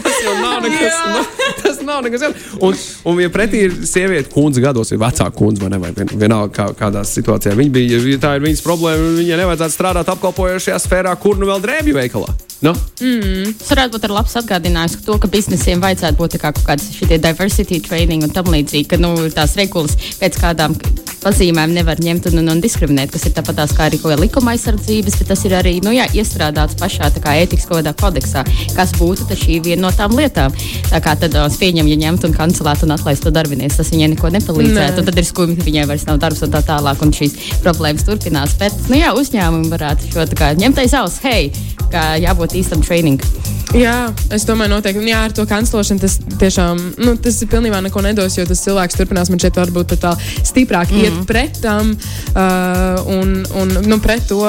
tas 0.00 0.13
jau 0.24 0.34
nav 0.40 0.64
nekas. 0.64 1.00
Nu, 1.14 1.50
tas 1.62 1.82
nav 1.84 2.02
nekas 2.06 2.26
jauns. 2.26 2.48
Un, 2.60 2.78
un 3.10 3.20
ja 3.22 3.32
pretī 3.32 3.66
ir 3.68 3.76
sieviete, 3.88 4.30
kundze 4.32 4.64
gados, 4.64 4.92
ir 4.94 5.02
vecāka 5.02 5.34
kundze, 5.36 5.62
vai 5.64 5.72
ne? 5.74 5.82
Vai 5.82 5.92
vienalga, 6.14 6.52
kā, 6.54 6.70
kādā 6.78 7.04
situācijā 7.08 7.54
viņa 7.58 7.74
bija. 7.74 8.00
Ja 8.14 8.22
tā 8.22 8.34
ir 8.38 8.46
viņas 8.46 8.64
problēma, 8.64 9.12
viņai 9.20 9.40
nevajadzētu 9.42 9.76
strādāt 9.76 10.10
apkalpojošajā 10.14 10.80
sfērā, 10.86 11.14
kur 11.20 11.40
nu 11.40 11.50
vēl 11.50 11.62
drēbju 11.64 12.00
veikalā. 12.00 12.34
No? 12.64 12.72
Mm. 13.02 13.52
Tas 13.60 13.72
varētu 13.74 13.98
būt 13.98 14.06
labs 14.08 14.36
atgādinājums, 14.40 14.96
ka, 14.96 15.04
to, 15.04 15.16
ka 15.20 15.28
biznesiem 15.32 15.82
vajadzētu 15.84 16.16
būt 16.16 16.36
kā 16.40 16.52
kaut 16.54 16.64
kādas 16.64 16.86
šie 16.96 17.18
diversity 17.20 17.80
training 17.84 18.24
un 18.24 18.32
tam 18.32 18.48
līdzīgi, 18.52 18.88
ka 18.94 19.00
nu, 19.00 19.12
tās 19.34 19.56
regulas 19.60 19.98
pēc 20.20 20.38
kādām 20.40 20.76
pazīmēm 21.24 21.74
nevar 21.76 22.00
ņemt 22.04 22.30
un, 22.30 22.40
un, 22.42 22.52
un 22.54 22.62
diskriminēt, 22.64 23.12
kas 23.12 23.26
ir 23.28 23.34
tāpat 23.36 23.60
kā 23.76 23.88
arī 23.88 24.00
kaut 24.00 24.14
kāda 24.14 24.22
likuma 24.22 24.54
aizsardzības, 24.54 25.18
bet 25.20 25.30
tas 25.32 25.44
ir 25.48 25.56
arī 25.56 25.74
nu, 25.84 25.92
jā, 25.96 26.06
iestrādāts 26.16 26.78
pašā 26.80 27.10
ētikas 27.34 27.68
kodeksā, 28.00 28.44
kas 28.76 28.94
būtu 28.96 29.36
šī 29.44 29.60
viena 29.64 29.86
no 29.86 29.92
tām 29.96 30.13
lietām. 30.18 30.54
Tā 30.90 31.00
kā 31.04 31.16
tad 31.20 31.36
uh, 31.38 31.48
pieņem, 31.60 31.90
ja 31.92 32.00
ņemt 32.06 32.28
un 32.28 32.36
kancelēt 32.36 32.84
un 32.86 32.94
atlaist 32.96 33.24
to 33.26 33.32
darbinieci, 33.34 33.78
tas 33.80 33.92
viņai 33.94 34.12
neko 34.14 34.32
nepalīdzētu. 34.36 35.06
Tad 35.08 35.20
ir 35.20 35.28
skumji, 35.28 35.58
ka 35.60 35.68
viņai 35.68 35.88
vairs 35.90 36.06
nav 36.08 36.20
darbs 36.22 36.44
un 36.46 36.54
tā 36.54 36.62
tālāk, 36.66 37.02
un 37.04 37.14
šīs 37.14 37.36
problēmas 37.64 38.06
turpinās. 38.08 38.56
Bet 38.60 38.76
nu, 38.88 38.98
jā, 39.00 39.14
uzņēmumi 39.18 39.72
varētu 39.72 40.14
šo 40.14 40.28
ņemt 40.60 40.80
aiz 40.84 40.96
auss, 40.98 41.22
hei, 41.24 41.50
kā 41.92 42.14
jābūt 42.22 42.58
īstam 42.60 42.82
trainingam. 42.84 43.54
Jā, 43.74 44.12
es 44.30 44.44
domāju, 44.46 44.70
noteikti. 44.70 45.00
Un, 45.00 45.08
jā, 45.08 45.20
ar 45.26 45.32
to 45.34 45.42
kanclošanu 45.50 46.02
tas 46.02 46.14
tiešām 46.38 46.80
nu, 47.02 47.14
tas 47.18 47.40
pilnībā 47.50 47.80
neko 47.82 48.04
nedos, 48.04 48.36
jo 48.38 48.44
tas 48.46 48.60
cilvēks 48.62 48.98
turpinās 49.00 49.32
man 49.32 49.40
šeit 49.42 49.56
varbūt 49.58 49.96
tā 50.02 50.12
stiprāk 50.46 50.92
mm. 50.92 51.00
iet 51.02 51.16
pret 51.26 51.58
tam 51.64 51.90
uh, 51.90 53.00
un, 53.10 53.40
un 53.58 53.74
nu, 53.88 53.98
pret 54.04 54.28
to, 54.30 54.44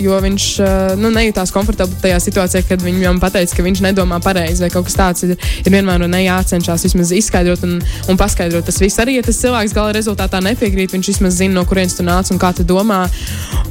jo 0.00 0.20
viņš 0.24 0.46
uh, 0.64 0.94
nu, 1.00 1.10
nejūtās 1.12 1.52
komfortabli 1.52 1.98
tajā 2.00 2.22
situācijā, 2.24 2.64
kad 2.70 2.84
viņam 2.84 3.20
pateica, 3.20 3.58
ka 3.58 3.66
viņš 3.66 3.84
nedomā 3.90 4.20
pareizi 4.24 4.64
vai 4.64 4.72
kaut 4.72 4.88
kas 4.88 4.96
tāds. 5.00 5.24
Ir, 5.26 5.36
ir 5.64 5.74
vienmēr 5.74 6.04
un 6.06 6.18
jācenšas 6.20 6.86
vismaz 6.88 7.14
izskaidrot 7.16 7.64
un, 7.66 7.78
un 7.80 8.20
paskaidrot 8.20 8.68
tas 8.68 8.80
viss. 8.82 9.00
Arī 9.02 9.18
ja 9.18 9.24
tas 9.26 9.40
cilvēks 9.40 9.76
gala 9.76 9.96
rezultātā 9.96 10.42
nepiekrīt, 10.44 10.94
viņš 10.94 11.12
vismaz 11.14 11.40
zina, 11.40 11.56
no 11.58 11.66
kurienes 11.68 11.96
tu 11.98 12.06
nāc 12.06 12.30
un 12.34 12.40
kā 12.42 12.52
tu 12.56 12.66
domā. 12.68 13.02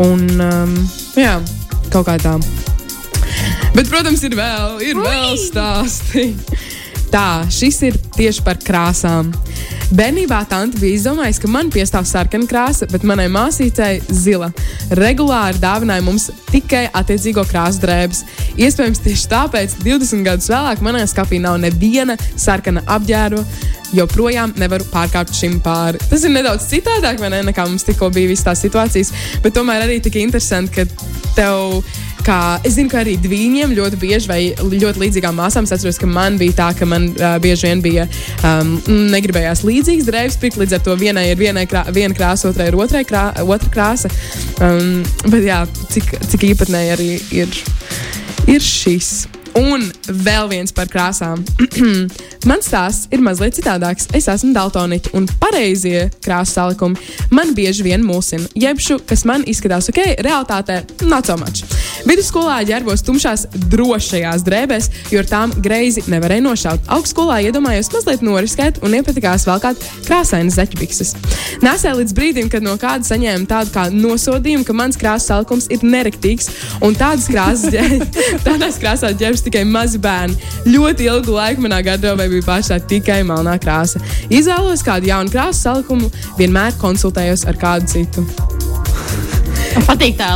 Un, 0.04 0.26
um, 0.44 0.76
jā, 1.20 1.38
kaut 1.94 2.10
kā 2.10 2.18
tā. 2.22 2.36
Bet, 3.76 3.88
protams, 3.88 4.24
ir 4.26 4.36
vēl, 4.38 4.80
ir 4.84 5.00
vēl 5.00 5.38
stāsti. 5.40 6.32
Tā, 7.10 7.42
šis 7.50 7.80
ir 7.88 7.96
tieši 8.14 8.44
par 8.46 8.60
krāsām. 8.62 9.32
Bērnībā 9.90 10.44
tante 10.46 10.78
bija 10.78 11.00
izdomājusi, 11.00 11.42
ka 11.42 11.50
man 11.50 11.72
piestāv 11.74 12.06
sarkana 12.06 12.46
krāsa, 12.46 12.86
bet 12.92 13.06
manai 13.08 13.26
māsīcei 13.34 14.04
zila. 14.14 14.52
Regulāri 15.00 15.58
dāvināja 15.58 16.06
mums 16.06 16.28
tikai 16.52 16.84
attiecīgo 16.94 17.42
krāsu 17.50 17.82
drēbes. 17.82 18.22
Iespējams, 18.62 19.02
tieši 19.02 19.32
tāpēc 19.32 19.74
20 19.82 20.22
gadus 20.28 20.52
vēlāk 20.54 20.84
manā 20.86 21.02
skapī 21.10 21.40
nav 21.42 21.58
neviena 21.64 22.14
sarkana 22.36 22.86
apģērba. 22.86 23.42
Joprojām 23.98 24.54
nevaru 24.62 24.86
pārkāpt 24.92 25.34
šim 25.34 25.58
pāri. 25.66 25.98
Tas 26.12 26.22
ir 26.22 26.36
nedaudz 26.36 26.68
citādāk, 26.70 27.18
ne, 27.26 27.42
nekā 27.48 27.66
mums 27.66 27.88
tikko 27.88 28.12
bija 28.14 28.30
visas 28.30 28.46
tās 28.46 28.62
situācijas, 28.68 29.10
bet 29.42 29.58
tomēr 29.58 29.88
arī 29.88 29.98
tik 30.06 30.22
interesanti, 30.22 30.84
ka 30.86 31.34
tev 31.34 31.82
Kā, 32.30 32.60
es 32.62 32.76
zinu, 32.76 32.92
ka 32.92 33.00
arī 33.02 33.16
dviņiem 33.18 33.72
ļoti 33.74 33.98
bieži, 33.98 34.30
vai 34.30 34.40
ļoti 34.54 35.02
līdzīgām 35.02 35.40
māsām, 35.40 35.66
es 35.66 35.74
atceros, 35.74 35.98
ka 35.98 36.06
man 36.06 36.36
bija 36.38 36.54
tā, 36.60 36.68
ka 36.78 36.86
man 36.86 37.08
uh, 37.16 37.40
bieži 37.42 37.66
vien 37.66 37.82
bija 37.82 38.06
um, 38.46 38.76
negribējās 39.16 39.64
līdzīgas 39.66 40.06
drēbes 40.06 40.38
pirkt. 40.38 40.60
Līdz 40.62 40.78
ar 40.78 40.84
to 40.86 40.94
vienai 41.00 41.26
ir 41.32 41.42
vienai 41.42 41.66
krā, 41.66 41.88
viena 41.96 42.14
krāsa, 42.14 42.52
otrai 42.52 42.70
ir 42.70 42.78
otrai 42.78 43.02
krā, 43.10 43.24
otra 43.42 43.74
krāsa. 43.74 44.14
Um, 44.62 45.02
bet 45.26 45.50
jā, 45.50 45.64
cik, 45.96 46.14
cik 46.30 46.46
īpatnēji 46.52 46.96
arī 47.00 47.12
ir, 47.42 47.60
ir 48.46 48.62
šis. 48.62 49.39
Un 49.58 49.84
vēl 50.26 50.50
viens 50.52 50.72
par 50.76 50.90
krāsām. 50.92 51.42
Mans 52.50 52.68
stāsts 52.70 53.08
ir 53.14 53.22
mazliet 53.24 53.58
citādāks. 53.58 54.08
Es 54.16 54.28
esmu 54.32 54.52
daltonīte, 54.56 55.12
un 55.18 55.26
pareizie 55.42 56.08
krāsu 56.24 56.54
salikumi 56.60 57.00
man 57.34 57.54
bieži 57.58 57.84
vien 57.88 58.04
mulsina. 58.06 58.46
Jebšu, 58.60 59.00
kas 59.10 59.26
man 59.28 59.44
izskatās 59.50 59.90
ok, 59.92 60.00
realitātē 60.26 60.82
not 61.10 61.28
so 61.28 61.36
much. 61.40 61.64
Vidusskolā 62.08 62.60
ģērbos 62.70 63.04
tumšās, 63.08 63.48
drošajās 63.74 64.46
drēbēs, 64.48 64.90
jo 65.12 65.20
ar 65.24 65.28
tām 65.30 65.54
greizi 65.66 66.06
nevarēja 66.12 66.46
nošaut. 66.46 66.86
Augstskolā 66.96 67.42
iedomājos 67.50 67.92
mazliet 67.96 68.24
noriskēt 68.26 68.80
un 68.86 68.96
iepatikās 69.00 69.48
valkāt 69.50 69.82
krāsainas 70.08 70.56
zeķibikses. 70.60 71.16
Nesēju 71.66 72.00
līdz 72.04 72.16
brīdim, 72.16 72.50
kad 72.54 72.64
no 72.64 72.78
kāda 72.80 73.04
saņēmu 73.10 73.50
tādu 73.50 73.74
kā 73.76 73.88
nosodījumu, 73.92 74.64
ka 74.68 74.78
mans 74.78 75.00
krāsu 75.00 75.34
salikums 75.34 75.68
ir 75.74 75.84
nerektīgs 75.84 76.48
un 76.86 76.96
tādas 76.98 77.28
krāsas, 77.32 77.68
ģē- 77.76 78.00
ģērbs 79.40 79.48
tikai 79.48 79.64
mazi 79.66 80.00
bērni. 80.00 80.36
Ļoti 80.68 81.08
ilgu 81.08 81.34
laiku 81.36 81.64
manā 81.64 81.82
gardrobē 81.84 82.28
bija 82.30 82.46
pašā 82.46 82.80
tikai 82.88 83.24
melnā 83.24 83.58
krāsa. 83.60 84.02
Izvēlos 84.30 84.84
kādu 84.84 85.10
jaunu 85.10 85.32
krāsu 85.32 85.64
salikumu, 85.64 86.12
vienmēr 86.38 86.76
konsultējos 86.80 87.48
ar 87.48 87.60
kādu 87.60 87.88
citu. 87.88 88.49
Man 89.76 89.86
patīk 89.86 90.16
tā, 90.20 90.30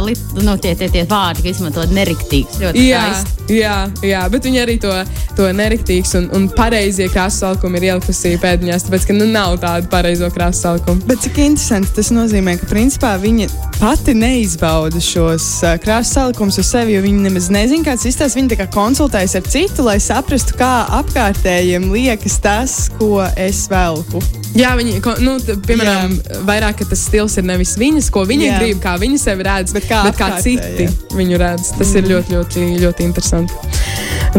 nu, 0.44 0.56
tie, 0.62 0.74
tie, 0.78 0.88
tie 0.94 1.04
vārdi, 1.10 1.44
ko 1.44 1.52
izmantot 1.52 1.94
neriktīgs. 1.94 2.60
Ļoti 2.62 2.84
Jā, 2.86 3.02
skaisti. 3.10 3.58
jā, 3.58 3.78
jā, 4.06 4.22
bet 4.34 4.46
viņi 4.48 4.62
arī 4.62 4.76
to, 4.84 4.92
to 5.38 5.48
nerektīgs 5.56 6.14
un, 6.20 6.30
un 6.38 6.46
pareizie 6.54 7.08
krāsu 7.12 7.44
salikumi 7.44 7.80
ir 7.82 7.88
ielikusi 7.92 8.36
pēdiņās, 8.44 8.86
tāpēc, 8.88 9.08
ka 9.10 9.18
nu, 9.18 9.28
nav 9.34 9.58
tādu 9.64 9.90
pareizo 9.94 10.30
krāsu 10.34 10.68
salikumu. 10.68 11.04
Bet 11.10 11.24
cik 11.26 11.42
interesanti 11.46 11.96
tas 11.98 12.12
nozīmē, 12.16 12.56
ka 12.62 12.70
principā 12.72 13.16
viņa 13.22 13.50
pati 13.80 14.16
neizbauda 14.18 15.02
šos 15.04 15.50
uh, 15.66 15.76
krāsu 15.82 16.20
salikumus 16.20 16.62
uz 16.62 16.70
sevi, 16.70 16.98
jo 16.98 17.04
viņa 17.06 17.28
nemaz 17.28 17.50
nezina, 17.54 17.88
kāds 17.90 18.08
izstāsta. 18.10 18.40
Viņa 18.40 18.54
tā 18.54 18.62
kā 18.64 18.70
konsultējas 18.78 19.38
ar 19.40 19.50
citu, 19.50 19.88
lai 19.90 19.98
saprastu, 20.04 20.58
kā 20.60 20.72
apkārtējiem 21.02 21.92
liekas 21.94 22.40
tas, 22.44 22.80
ko 23.00 23.22
es 23.34 23.66
velku. 23.72 24.22
Jā, 24.54 24.76
viņi, 24.78 25.00
ko- 25.02 25.16
nu, 25.24 25.40
t- 25.42 25.56
piemēram, 25.66 26.14
vairāk 26.46 26.78
ka 26.84 26.86
tas 26.92 27.02
stils 27.08 27.38
ir 27.42 27.46
nevis 27.48 27.74
viņas, 27.82 28.10
ko 28.14 28.22
viņa 28.30 28.46
Jā. 28.46 28.58
grib, 28.62 28.82
kā 28.84 28.94
viņa 29.02 29.18
sevi 29.22 29.46
redz, 29.48 29.74
Bet 29.74 29.88
kā 29.90 30.04
bet 30.06 30.20
kā 30.20 30.28
apkārtējie. 30.30 30.66
citi 30.78 31.18
viņu 31.18 31.40
redz. 31.42 31.72
Tas 31.78 31.90
mm. 31.90 31.98
ir 31.98 32.10
ļoti, 32.12 32.36
ļoti, 32.38 32.66
ļoti 32.84 33.08
interesanti. 33.08 33.54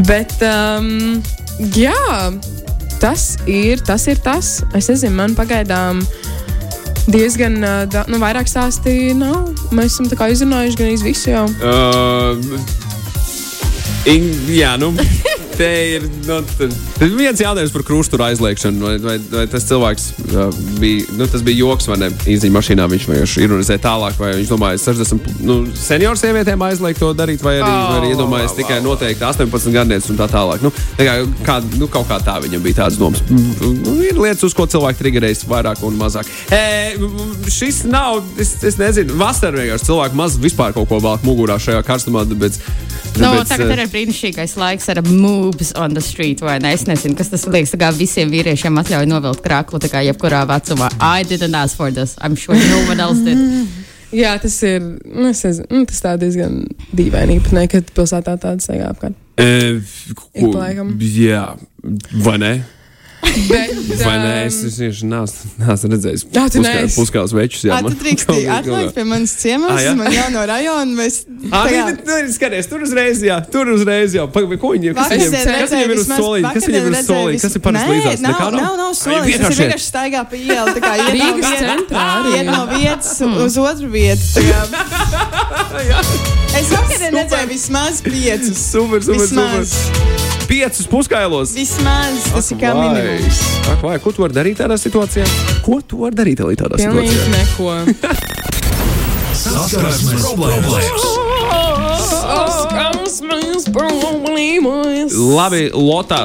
Bet, 0.06 0.37
um, 0.47 1.18
jā, 1.75 1.99
tas 3.02 3.37
ir, 3.50 3.83
tas 3.83 4.06
ir 4.06 4.23
tas. 4.23 4.61
Es 4.75 4.88
nezinu, 4.92 5.16
man 5.18 5.35
pagaidām 5.35 6.04
diezgan, 7.11 7.59
uh, 7.62 7.83
da, 7.90 8.06
nu, 8.09 8.23
vairāk 8.23 8.47
stāstīja. 8.50 9.18
Nav. 9.18 9.50
Mēs 9.75 9.99
esam 9.99 10.06
izrunājuši 10.30 10.78
gan 10.78 10.94
visu 11.02 11.30
jau. 11.35 11.47
Uh, 11.59 12.38
in, 14.06 14.30
jā, 14.54 14.76
nu. 14.78 14.94
Te 15.54 15.68
ir 15.96 16.06
nu, 16.26 16.40
viens 17.14 17.38
jautājums 17.38 17.73
par 17.75 17.84
krustu 17.87 18.18
aizliekšanu. 18.25 18.82
Vai, 18.84 18.94
vai, 19.02 19.14
vai 19.30 19.44
tas 19.50 19.66
cilvēks 19.68 20.06
uh, 20.25 20.56
bija, 20.80 21.04
nu, 21.18 21.28
tas 21.30 21.44
bija 21.46 21.61
joks 21.62 21.87
vai 21.90 21.99
ne? 22.02 22.08
Īziņā 22.34 22.54
mašīnā 22.56 22.87
viņš 22.90 23.06
vienkārši 23.11 23.44
ironizēja 23.46 23.82
tālāk, 23.84 24.16
vai 24.18 24.32
viņš 24.40 24.50
domāja, 24.50 24.80
60 24.82 25.44
nu, 25.46 25.58
senioru 25.78 26.18
sievietēm 26.18 26.64
aizliegt 26.66 27.02
to 27.02 27.12
darīt, 27.16 27.44
vai 27.44 27.56
arī, 27.61 27.70
vai 27.70 27.99
arī 28.00 28.12
iedomājas 28.14 28.56
tikai 28.58 28.80
noteikti 28.84 29.26
18 29.26 29.75
gadnieces 29.75 30.11
un 30.11 30.18
tā 30.18 30.28
tālāk. 30.32 30.64
Nu, 30.64 30.73
tā 30.99 31.06
kā, 31.06 31.16
kā, 31.46 31.58
nu, 31.78 31.88
kaut 31.92 32.08
kā 32.11 32.18
tā 32.25 32.38
viņam 32.44 32.64
bija 32.64 32.80
tāds 32.82 32.99
domas. 33.00 33.23
Nu, 33.30 33.96
ir 34.02 34.18
lietas, 34.18 34.42
uz 34.49 34.56
ko 34.56 34.66
cilvēki 34.70 35.02
triggerējas 35.02 35.44
vairāk 35.50 35.84
un 35.87 35.99
mazāk. 36.00 36.30
E, 36.54 36.96
šis 37.52 37.84
nav, 37.90 38.25
es, 38.40 38.56
es 38.66 38.80
nezinu, 38.80 39.18
vasarā 39.20 39.62
vienkārši 39.62 39.90
cilvēki 39.90 40.18
maz 40.18 40.38
vispār 40.42 40.75
kaut 40.75 40.90
ko 40.90 40.99
velk 41.04 41.26
mugurā 41.26 41.61
šajā 41.62 41.84
karstumā. 41.87 42.26
Bet, 42.34 42.58
Nu, 43.21 43.30
bet, 43.38 43.49
tagad 43.50 43.71
eh, 43.71 43.85
ir 43.85 43.90
brīnišķīgais 43.92 44.56
laiks 44.59 44.90
ar 44.92 45.00
moves 45.06 45.73
on 45.78 45.94
the 45.94 46.02
street, 46.02 46.42
ne? 46.42 46.73
Es 46.75 46.87
nezinu, 46.88 47.16
kas 47.18 47.30
tas 47.33 47.47
liekas. 47.47 47.75
Tā 47.75 47.80
kā 47.85 47.90
visiem 47.94 48.33
vīriešiem 48.33 48.80
atļauj 48.83 49.09
novilkt 49.11 49.44
krāklu, 49.44 49.80
tā 49.83 49.90
kā 49.92 50.02
jebkurā 50.06 50.44
vecumā. 50.50 50.90
I 50.99 51.23
didn't 51.23 51.54
ask 51.54 51.78
for 51.78 51.94
this. 51.94 52.16
I'm 52.21 52.35
sure 52.35 52.59
no 52.59 52.85
one 52.90 53.00
else 53.00 53.23
did. 53.26 53.38
Jā, 54.14 54.37
tas 54.38 54.54
ir 54.62 54.78
nu, 54.80 55.26
nezinu, 55.26 55.64
nu, 55.75 55.83
tas 55.90 56.04
diezgan 56.23 56.61
dīvaini, 56.94 57.40
īpatnē, 57.40 57.64
kad 57.73 57.88
pilsētā 57.97 58.37
tāda 58.38 58.62
staigā 58.62 58.92
apkārt. 58.92 59.16
E, 59.42 59.80
laikam. 60.38 60.92
Jā, 61.02 61.49
vai 62.23 62.37
ne? 62.38 62.52
Bet, 63.49 63.71
Vai 64.04 64.18
ne? 64.18 64.31
um, 64.31 64.46
Es 64.46 64.57
vienkārši 64.64 65.07
neesmu, 65.11 65.51
redzējis 65.94 66.22
Jā, 66.35 66.44
tu 66.53 66.61
neesi. 66.64 66.94
puskāpes 66.98 67.33
večus. 67.35 67.62
Jā, 67.68 67.79
tu 67.85 67.92
drīksti 68.01 68.37
atnākt 68.57 68.92
pie 68.96 69.05
manis 69.09 69.33
ciemos, 69.40 69.70
Ah, 69.75 69.94
man 69.98 70.12
jau 70.12 70.27
no 70.35 70.42
rajona. 70.51 70.92
Mēs, 70.98 71.16
Ah, 71.51 71.64
nē, 71.68 71.81
nē, 71.88 71.94
nē, 72.05 72.18
skaties, 72.35 72.68
tur 72.70 72.85
uzreiz, 72.87 73.22
jā, 73.25 73.38
tur 73.51 73.66
uzreiz 73.75 74.14
jau. 74.16 74.27
Pa, 74.33 74.44
ko 74.61 74.72
viņi, 74.77 74.94
kas 74.96 75.09
viņiem, 75.14 75.33
kas 75.35 75.70
viņiem 75.75 75.90
ir 75.94 75.98
uz 76.05 76.09
solīņa? 76.12 76.53
Kas 76.55 76.64
viņiem 76.68 76.85
ir 76.85 76.92
uz 76.92 77.07
vis- 77.09 77.42
Kas 77.44 77.57
ir 77.57 77.61
parasti 77.64 77.88
Nē, 77.88 77.94
līdzās? 77.94 78.20
Nav, 78.25 78.33
Nekā 78.35 78.48
nav, 78.55 78.75
nav 78.81 78.90
Ai, 78.90 78.98
solīņa. 79.01 79.38
Tas 79.44 79.51
ir 79.51 79.61
vienkārši 79.64 79.88
staigā 79.90 80.20
pa 80.31 80.37
ielu. 80.37 80.68
tā 80.75 80.81
kā 80.85 80.92
Rīgas 81.14 81.51
centrā. 81.64 82.09
Iet 82.35 82.46
no 82.46 82.61
vietas 82.75 83.12
uz 83.46 83.59
otru 83.59 83.88
vietu. 83.90 84.22
Es 86.55 86.68
vakar 86.70 87.11
redzēju 87.11 87.48
vismaz 87.51 87.98
piecus. 88.05 88.61
Super, 88.70 89.03
super, 89.03 89.27
super. 89.27 90.23
Piecus 90.48 90.87
puskailos. 90.90 91.54
Vismaz 91.57 92.28
tas 92.35 92.50
ir 92.52 92.59
kā 92.61 92.72
minimums. 92.76 93.40
Ak, 93.72 93.80
vai, 93.85 93.96
ko 94.02 94.12
tu 94.12 94.24
vari 94.24 94.37
darīt 94.37 94.61
tādā 94.61 94.76
situācijā? 94.80 95.24
Ko 95.64 95.80
tu 95.80 96.02
vari 96.04 96.16
darīt 96.18 96.42
arī 96.44 96.57
tādā 96.61 96.78
Pilnīgi 96.80 97.16
situācijā? 97.16 97.33
neko. 97.33 97.66
Saskarsmes 99.44 100.22
problēmas. 100.22 101.04
Skausmas 102.54 103.66
problēmas. 103.74 105.16
Labi, 105.35 105.64
Lotā, 105.74 106.22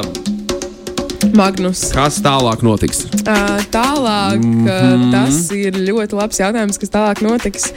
Magnus. 1.35 1.87
kas 1.95 2.21
tālāk 2.25 2.61
notiks? 2.65 3.08
Tālāk, 3.23 4.39
Mhm. 4.43 4.67
uh, 4.67 5.11
tas 5.11 5.51
ir 5.55 5.73
ļoti 5.73 6.15
labs 6.17 6.39
jautājums, 6.39 6.79
kas 6.79 6.89
tālāk 6.93 7.21
notiks. 7.21 7.69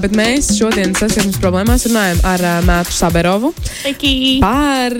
Bet 0.00 0.12
mēs 0.16 0.52
šodien 0.58 0.94
saskarsmes 0.94 1.38
problēmās 1.42 1.86
runājam 1.88 2.20
ar 2.24 2.40
Mātu 2.66 2.92
Saberovu 2.94 3.52
Sveiki! 3.82 4.40
par, 4.40 4.92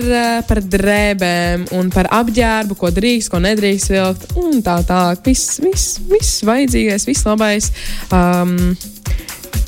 par 0.47 0.61
drēbēm 0.61 1.67
un 1.77 1.89
par 1.93 2.09
apģērbu, 2.11 2.75
ko 2.77 2.91
drīkst, 2.91 3.29
ko 3.29 3.39
nedrīkst 3.43 3.89
vilkt. 3.93 4.27
Un 4.35 4.61
tā 4.65 4.79
tālāk. 4.85 5.23
Viss, 5.25 5.59
viss, 5.63 5.99
viss 6.09 6.41
vajadzīgais, 6.45 7.05
viss 7.07 7.25
labais. 7.25 7.71
Um, 8.11 8.75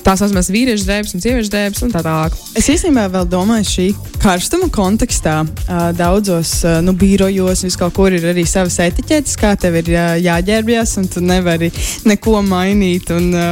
Tā 0.07 0.13
saucamās 0.15 0.47
vīriešu 0.47 0.85
drēbes 0.87 1.15
un 1.17 1.19
sieviešu 1.23 1.51
drēbes 1.51 1.81
un 1.83 1.91
tā 1.91 1.99
tālāk. 1.99 2.35
Es 2.55 2.69
īstenībā 2.71 3.09
vēl 3.11 3.25
domāju, 3.27 3.65
šī 3.67 3.87
karstuma 4.23 4.69
kontekstā 4.71 5.41
ā, 5.43 5.79
daudzos 5.97 6.53
ā, 6.63 6.77
nu, 6.85 6.93
birojos 6.95 7.65
viskaur 7.67 7.91
kur 7.91 8.15
ir 8.15 8.23
arī 8.31 8.45
savas 8.47 8.77
etiķetes, 8.85 9.35
kā 9.41 9.51
tev 9.59 9.75
ir 9.81 9.91
jā, 9.91 10.05
jāģērbjas, 10.23 10.93
un 11.01 11.09
tu 11.11 11.23
nevari 11.23 11.67
neko 12.07 12.39
mainīt. 12.47 13.11
Un, 13.11 13.27
ā, 13.35 13.49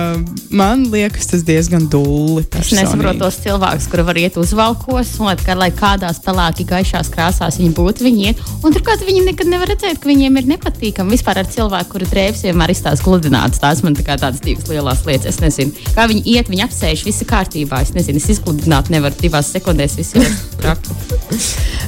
man 0.55 0.85
liekas, 0.93 1.27
tas 1.33 1.43
diezgan 1.43 1.89
dulli. 1.91 2.45
Es 2.55 2.71
nesaprotu 2.71 3.25
tos 3.25 3.41
cilvēkus, 3.43 3.89
kuri 3.91 4.07
var 4.07 4.21
iet 4.23 4.39
uzvalkos, 4.39 5.11
un 5.19 5.27
lai, 5.33 5.35
kā- 5.43 5.57
lai 5.59 5.69
kādās 5.75 6.23
pelēki 6.23 6.67
gaišās 6.71 7.11
krāsās 7.11 7.59
viņi 7.59 7.75
būtu, 7.75 8.07
viņi 8.07 8.25
iet. 8.29 8.45
Un 8.63 8.71
turklāt 8.71 9.03
viņi 9.03 9.25
nekad 9.27 9.51
nevar 9.51 9.73
redzēt, 9.73 9.99
ka 9.99 10.07
viņiem 10.07 10.39
ir 10.39 10.49
nepatīkami 10.55 11.17
vispār 11.17 11.43
ar 11.43 11.51
cilvēku, 11.51 11.97
kuru 11.97 12.07
drēbes 12.15 12.47
vienmēr 12.47 12.71
izstāsta 12.71 13.03
gludināts. 13.03 13.59
Tās 13.59 13.83
man 13.83 13.99
tā 13.99 14.07
kā 14.07 14.15
tādas 14.23 14.39
divas 14.45 14.71
lielas 14.71 15.03
lietas. 15.03 15.35
Es 15.35 15.43
nezinu, 15.43 15.75
kā 15.91 16.07
viņi 16.07 16.23
iet, 16.31 16.44
viņi 16.49 16.65
apsēž, 16.65 17.03
viss 17.07 17.23
ir 17.23 17.29
kārtībā. 17.29 17.81
Es 17.85 17.93
nezinu, 17.95 18.21
es 18.21 18.29
izgludināt 18.35 18.91
nevaru 18.93 19.17
divās 19.19 19.51
sekundēs, 19.55 19.97
viss 19.99 20.17
ir 20.17 20.27
traki. 20.61 20.95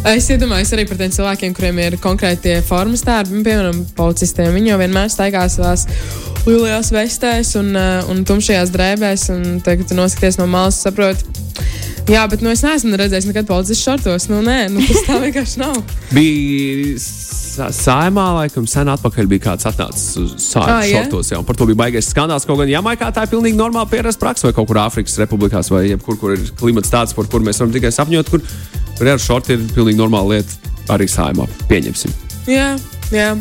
Es 0.07 0.27
iedomājos 0.31 0.69
arī 0.75 0.85
par 0.87 0.99
tiem 0.99 1.11
cilvēkiem, 1.11 1.53
kuriem 1.57 1.79
ir 1.81 1.95
konkrēti 1.99 2.53
formas 2.65 3.01
tērpi, 3.03 3.41
piemēram, 3.43 3.81
policistiem. 3.97 4.53
Viņi 4.55 4.71
jau 4.71 4.77
vienmēr 4.79 5.09
staigā 5.11 5.41
savās 5.51 5.87
lielajās 6.45 6.93
vestēs 6.95 7.55
un, 7.59 7.73
uh, 7.75 8.05
un 8.11 8.21
tumšajās 8.27 8.71
drēbēs, 8.75 9.27
un 9.33 9.59
tagad, 9.65 9.89
tu 9.89 9.97
noskaties 9.97 10.39
no 10.39 10.47
malas, 10.51 10.79
saproti. 10.85 11.25
Jā, 12.07 12.21
bet 12.31 12.39
nu, 12.39 12.47
es 12.55 12.61
neesmu 12.63 12.95
redzējis 12.95 13.25
nekad 13.27 13.47
policijas 13.49 13.81
šortos. 13.83 14.27
Nu, 14.31 14.37
nē, 14.45 14.69
nu, 14.71 14.79
tas 14.87 15.01
tā 15.03 15.17
vienkārši 15.25 15.59
nav. 15.59 15.75
Bija 16.15 16.93
sa- 17.03 17.67
saimā, 17.75 18.23
laikam, 18.37 18.67
sen 18.69 18.87
atpakaļ 18.93 19.27
bija 19.27 19.43
kāds 19.49 19.67
atnācis 19.67 20.13
uz 20.21 20.31
Ah, 20.37 20.39
sāļu 20.45 20.77
jā? 20.87 21.01
šortos. 21.01 21.31
Jā, 21.33 21.39
un 21.41 21.47
par 21.49 21.57
to 21.59 21.67
bija 21.67 21.79
baigais 21.81 22.07
skandāls. 22.13 22.45
Kaut 22.47 22.61
gan 22.61 22.71
Jamaikā 22.71 23.09
tā 23.11 23.25
ir 23.27 23.31
pilnīgi 23.33 23.59
normāla 23.59 23.89
pierasta 23.91 24.23
praksa, 24.23 24.47
vai 24.47 24.53
kaut 24.55 24.69
kur 24.71 24.79
Āfrikas 24.85 25.17
republikās, 25.19 25.71
vai 25.73 25.83
jebkur, 25.89 26.19
kur 26.21 26.35
ir 26.37 26.45
klimats 26.61 26.93
tāds, 26.93 27.15
par 27.17 27.27
kur 27.27 27.43
mēs 27.43 27.59
varam 27.59 27.73
tikai 27.75 27.91
sapņot, 27.91 28.31
kur, 28.31 28.45
kur 29.01 29.11
ar 29.11 29.19
šorti 29.19 29.57
ir 29.57 29.65
pilnīgi 29.75 29.99
normāla 29.99 30.37
lieta 30.37 30.77
arī 30.95 31.09
saimā. 31.11 31.49
Pieņemsim. 31.67 32.13
Jā, 32.47 32.69
jā. 33.11 33.33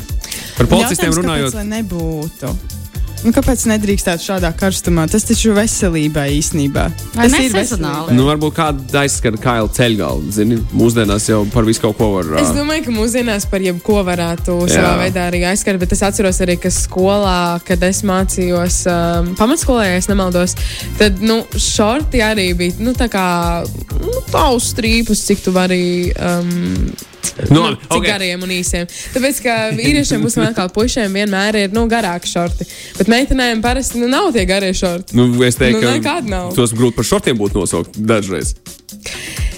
Par 0.56 0.66
policistiem 0.72 1.12
Jautājums, 1.12 1.20
runājot. 1.22 1.52
Kāpēc, 1.52 1.60
lai 1.60 1.68
nebūtu? 1.76 2.56
Nu, 3.26 3.32
kāpēc 3.34 3.64
nedrīkstētu 3.66 4.22
šādā 4.22 4.52
karstumā? 4.54 5.08
Tas 5.10 5.24
taču 5.26 5.50
veselībai 5.56 6.28
īstenībā. 6.36 6.84
Vai 7.16 7.24
Tas 7.26 7.34
ir 7.42 7.54
sezonāli? 7.56 8.14
Nu, 8.14 8.22
varbūt 8.28 8.54
kāda 8.54 9.00
aizskara 9.00 9.40
Kaila 9.42 9.72
ceļgalu. 9.74 10.30
Zini, 10.36 10.58
mūsdienās 10.70 11.26
jau 11.26 11.40
par 11.50 11.66
visu 11.66 11.82
kaut 11.82 11.98
ko 11.98 12.12
var. 12.12 12.30
Es 12.38 12.52
ā, 12.52 12.54
domāju, 12.54 12.84
ka 12.86 12.94
mūsdienās 12.94 13.48
par 13.50 13.64
jebko 13.66 14.04
varētu 14.06 14.60
Jā. 14.68 14.76
savā 14.76 14.92
veidā 15.00 15.26
arī 15.32 15.42
aizskart, 15.50 15.82
bet 15.82 15.96
es 15.96 16.04
atceros 16.06 16.38
arī, 16.46 16.54
ka 16.62 16.70
skolā, 16.70 17.58
kad 17.66 17.82
es 17.88 18.04
mācījos 18.06 18.78
um, 18.92 19.34
pamatskolā, 19.40 19.88
ja 19.90 19.98
es 19.98 20.06
nemaldos, 20.12 20.54
tad 21.00 21.18
nu, 21.18 21.40
šorti 21.50 22.22
arī 22.22 22.52
bija 22.62 22.78
nu, 22.78 22.94
tā 22.94 23.10
kā 23.10 23.26
nu, 24.04 24.22
tavs 24.30 24.70
strīpus, 24.76 25.26
cik 25.26 25.42
tu 25.48 25.56
vari. 25.56 26.14
Um, 26.14 26.94
Nu, 27.50 27.56
Nu, 27.56 27.62
labi, 27.66 27.76
cik 27.82 27.90
ok. 27.90 27.96
okay. 27.98 28.10
gariem 28.10 28.42
un 28.46 28.52
īsiem. 28.56 28.88
Tāpēc, 29.14 29.40
ka 29.44 29.56
vīriešiem 29.78 30.24
būs 30.26 30.38
vēl 30.40 30.70
puišiem 30.76 31.18
vienmēr 31.20 31.60
ir 31.64 31.74
nu, 31.76 31.86
garāki 31.90 32.30
šorti. 32.30 32.66
Bet 32.98 33.10
meitenēm 33.12 33.62
parasti 33.64 34.02
nu, 34.02 34.10
nav 34.12 34.32
tie 34.36 34.46
garie 34.48 34.72
šorti. 34.76 35.16
Nu, 35.16 35.28
es 35.46 35.58
teiktu, 35.60 35.80
Nu, 35.80 35.86
ka 35.86 35.96
nekāda 35.98 36.32
nav. 36.32 36.54
tos 36.56 36.74
grūti 36.76 37.00
par 37.00 37.08
šortiem 37.12 37.38
būtu 37.40 37.62
nosaukt 37.62 37.98
dažreiz. 37.98 38.54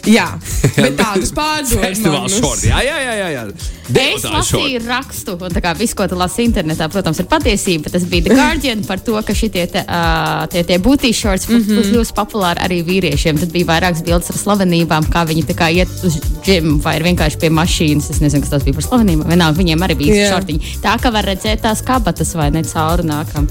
Jā, 0.09 0.29
bet 0.85 0.97
tādus 0.99 1.35
pārdod. 1.37 1.83
Festivāls 1.83 2.39
šorti. 2.39 2.71
Jā, 2.73 2.81
jā, 2.85 2.97
jā. 3.05 3.19
jā, 3.19 3.29
jā. 3.37 3.45
Es 3.89 4.25
lasīju 4.29 4.83
rakstu, 4.85 5.35
un 5.41 5.55
tā 5.55 5.63
kā 5.65 5.73
viss, 5.79 5.97
ko 5.97 6.05
tu 6.11 6.17
lasi 6.19 6.45
internetā, 6.45 6.91
protams, 6.93 7.23
ir 7.23 7.29
patiesība. 7.31 7.87
bet 7.87 7.97
Tas 7.97 8.05
bija 8.09 8.27
The 8.27 8.37
Guardian 8.37 8.85
par 8.85 9.01
to, 9.01 9.17
ka 9.25 9.37
šie 9.37 9.49
uh, 9.49 10.45
tie, 10.53 10.65
tie 10.69 10.77
būtī 10.83 11.13
shorts 11.17 11.49
mm 11.49 11.63
-hmm. 11.63 11.89
kļūst 11.89 12.15
populāri 12.17 12.61
arī 12.65 12.83
vīriešiem. 12.85 13.41
Tad 13.41 13.53
bija 13.53 13.71
vairākas 13.73 14.05
bildes 14.05 14.31
ar 14.31 14.37
slavenībām, 14.37 15.09
kā 15.09 15.25
viņi 15.29 15.47
kā 15.57 15.71
iet 15.73 15.89
uz 16.05 16.21
džimu 16.45 16.81
vai 16.85 16.97
ir 16.97 17.03
vienkārši 17.03 17.39
pie 17.41 17.51
mašīnas. 17.51 18.11
Es 18.11 18.21
nezinu, 18.21 18.43
kas 18.43 18.51
tas 18.51 18.65
bija 18.65 18.75
par 18.75 18.85
slavenībām. 18.85 19.29
Vienalga, 19.29 19.59
viņiem 19.59 19.83
arī 19.83 19.95
bija 19.97 20.15
Jā. 20.15 20.31
šortiņi. 20.35 20.61
Tā 20.83 20.99
kā 21.01 21.13
var 21.13 21.25
redzēt 21.25 21.63
tās 21.63 21.83
kabatas 21.83 22.35
vai 22.35 22.51
ne 22.51 22.63
cauri 22.63 23.03
nākam. 23.03 23.49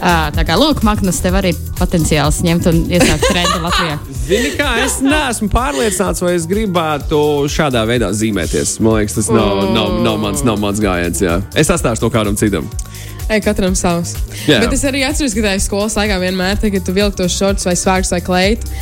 Uh, 0.00 0.30
tā 0.32 0.46
kā, 0.46 0.56
lūk, 0.56 0.82
Magnus, 0.82 1.20
tev 1.20 1.34
arī 1.34 1.52
potenciāls 1.78 2.40
ņemt 2.46 2.66
un 2.70 2.86
iesākt 2.88 3.26
trendu 3.28 3.58
Latvijā. 3.60 3.98
Zini, 4.28 4.50
kā 4.56 4.70
es 4.84 5.00
neesmu 5.04 5.48
pārliecināts, 5.52 5.99
vai 6.00 6.34
es 6.38 6.46
gribētu 6.48 7.18
šādā 7.52 7.82
veidā 7.88 8.08
zīmēties. 8.16 8.78
Man 8.80 9.00
liekas, 9.00 9.18
tas 9.18 9.28
nav, 9.32 9.66
nav, 9.74 9.98
nav, 10.04 10.16
mans, 10.22 10.44
nav 10.46 10.60
mans 10.62 10.80
gājiens. 10.82 11.20
Jā. 11.20 11.40
Es 11.58 11.70
atstāšu 11.72 12.06
to 12.06 12.10
kādam 12.14 12.38
citam. 12.40 12.68
Ej, 13.30 13.44
katram 13.44 13.76
savs. 13.78 14.16
Jā. 14.48 14.58
Bet 14.64 14.72
es 14.74 14.82
arī 14.88 15.04
atceros, 15.06 15.36
ka 15.36 15.44
tajā 15.44 15.60
skolas 15.62 15.94
laikā 16.00 16.16
vienmēr, 16.22 16.56
te, 16.58 16.72
kad 16.74 16.86
tu 16.86 16.96
vilki 16.96 17.20
tos 17.20 17.36
šortus 17.36 17.68
vai 17.68 17.76
svārkus 17.78 18.10
vai 18.16 18.22
kleitu. 18.26 18.72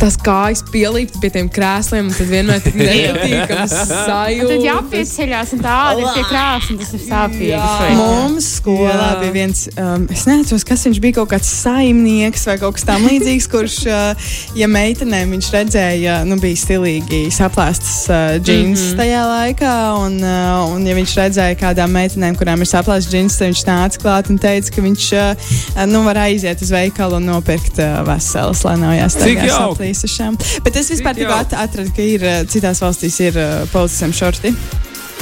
Tas 0.00 0.16
kājas 0.16 0.62
pielīgt 0.64 1.18
pie 1.20 1.28
tiem 1.34 1.48
krēsliem, 1.52 2.06
un 2.08 2.14
tad 2.16 2.28
vienmēr 2.30 2.64
ir 2.70 2.76
nepatīkams 2.80 3.74
sajūta. 3.90 4.48
tad 4.48 4.64
jāpieceļās, 4.64 5.50
un 5.52 5.60
tāda 5.66 6.00
ir 6.00 6.14
tie 6.16 6.24
un 6.72 6.78
tas 6.80 6.92
ir 6.96 7.02
sāpīgi. 7.04 7.58
Mums 7.98 8.48
skolā 8.60 8.94
Jā. 8.94 9.10
bija 9.20 9.34
viens, 9.34 9.66
um, 9.74 10.06
es 10.12 10.24
neatceros, 10.28 10.64
kas 10.68 10.86
viņš 10.88 11.00
bija, 11.04 11.18
kaut 11.20 11.32
kāds 11.34 11.50
saimnieks 11.52 12.46
vai 12.48 12.56
kaut 12.62 12.78
kas 12.78 12.86
tamlīdzīgs, 12.88 13.48
kurš, 13.52 13.76
uh, 13.90 14.30
ja 14.56 14.70
meitenēm 14.72 15.34
viņš 15.36 15.50
redzēja, 15.58 16.16
nu, 16.28 16.40
bija 16.40 16.62
stilīgi 16.62 17.20
saplēstas 17.36 17.98
uh, 18.08 18.38
džins 18.40 18.80
mm 18.80 18.86
-hmm. 18.86 19.02
tajā 19.02 19.22
laikā, 19.34 19.74
un, 20.06 20.16
uh, 20.24 20.74
un 20.74 20.88
ja 20.88 20.96
viņš 20.96 21.16
redzēja 21.20 21.60
kādām 21.60 21.92
meitenēm, 21.96 22.40
kurām 22.40 22.64
ir 22.64 22.72
saplēstas 22.72 23.12
džins, 23.12 23.36
tad 23.36 23.52
viņš 23.52 23.64
nāca 23.68 24.02
klāt 24.06 24.32
un 24.32 24.40
teica, 24.40 24.72
ka 24.74 24.86
viņš 24.88 25.12
uh, 25.20 25.52
nu, 25.92 26.04
var 26.08 26.24
aiziet 26.24 26.64
uz 26.64 26.72
veikalu 26.72 27.20
un 27.20 27.30
nopirkt 27.34 27.84
uh, 27.84 28.00
veselas, 28.08 28.64
lai 28.64 28.76
nav 28.80 28.96
Cik 29.10 29.44
jāsteigās 29.44 29.89
jauki. 29.90 30.00
saplīsušām. 30.00 30.38
Bet 30.64 30.76
es 30.76 30.90
vispār 30.90 31.18
at 31.34 31.54
atradu, 31.54 31.92
ka 31.94 32.02
ir 32.02 32.24
uh, 32.24 32.40
citās 32.48 32.80
valstīs 32.82 33.20
ir 33.20 33.36
uh, 33.38 33.66
policistiem 33.72 34.12
šorti. 34.12 34.54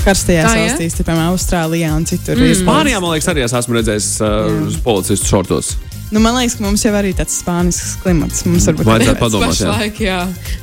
Karstajās 0.05 0.55
jā? 0.55 0.63
valstīs, 0.63 0.97
piemēram, 1.03 1.35
Austrālijā 1.35 1.91
un 1.97 2.07
citur. 2.07 2.39
Mm. 2.39 2.55
Spānijā, 2.63 3.01
man 3.03 3.17
liekas, 3.17 3.29
arī 3.33 3.45
es 3.45 3.55
esmu 3.59 3.81
redzējis 3.81 4.11
uh, 4.23 4.81
policistu 4.85 5.29
šortos. 5.35 5.75
Nu, 6.11 6.21
man 6.25 6.39
liekas, 6.39 6.55
ka 6.57 6.65
mums 6.65 6.81
jau 6.87 6.93
arī 6.97 7.11
tāds 7.13 7.35
spānisks 7.43 7.99
klimats. 8.01 8.45
Mums 8.49 8.65
varbūt 8.71 8.87
Vajadzētu 8.89 9.21
padomāt. 9.21 9.59
jā. 9.59 9.69
Pašlaik, 9.69 9.99
jā. 10.01 10.21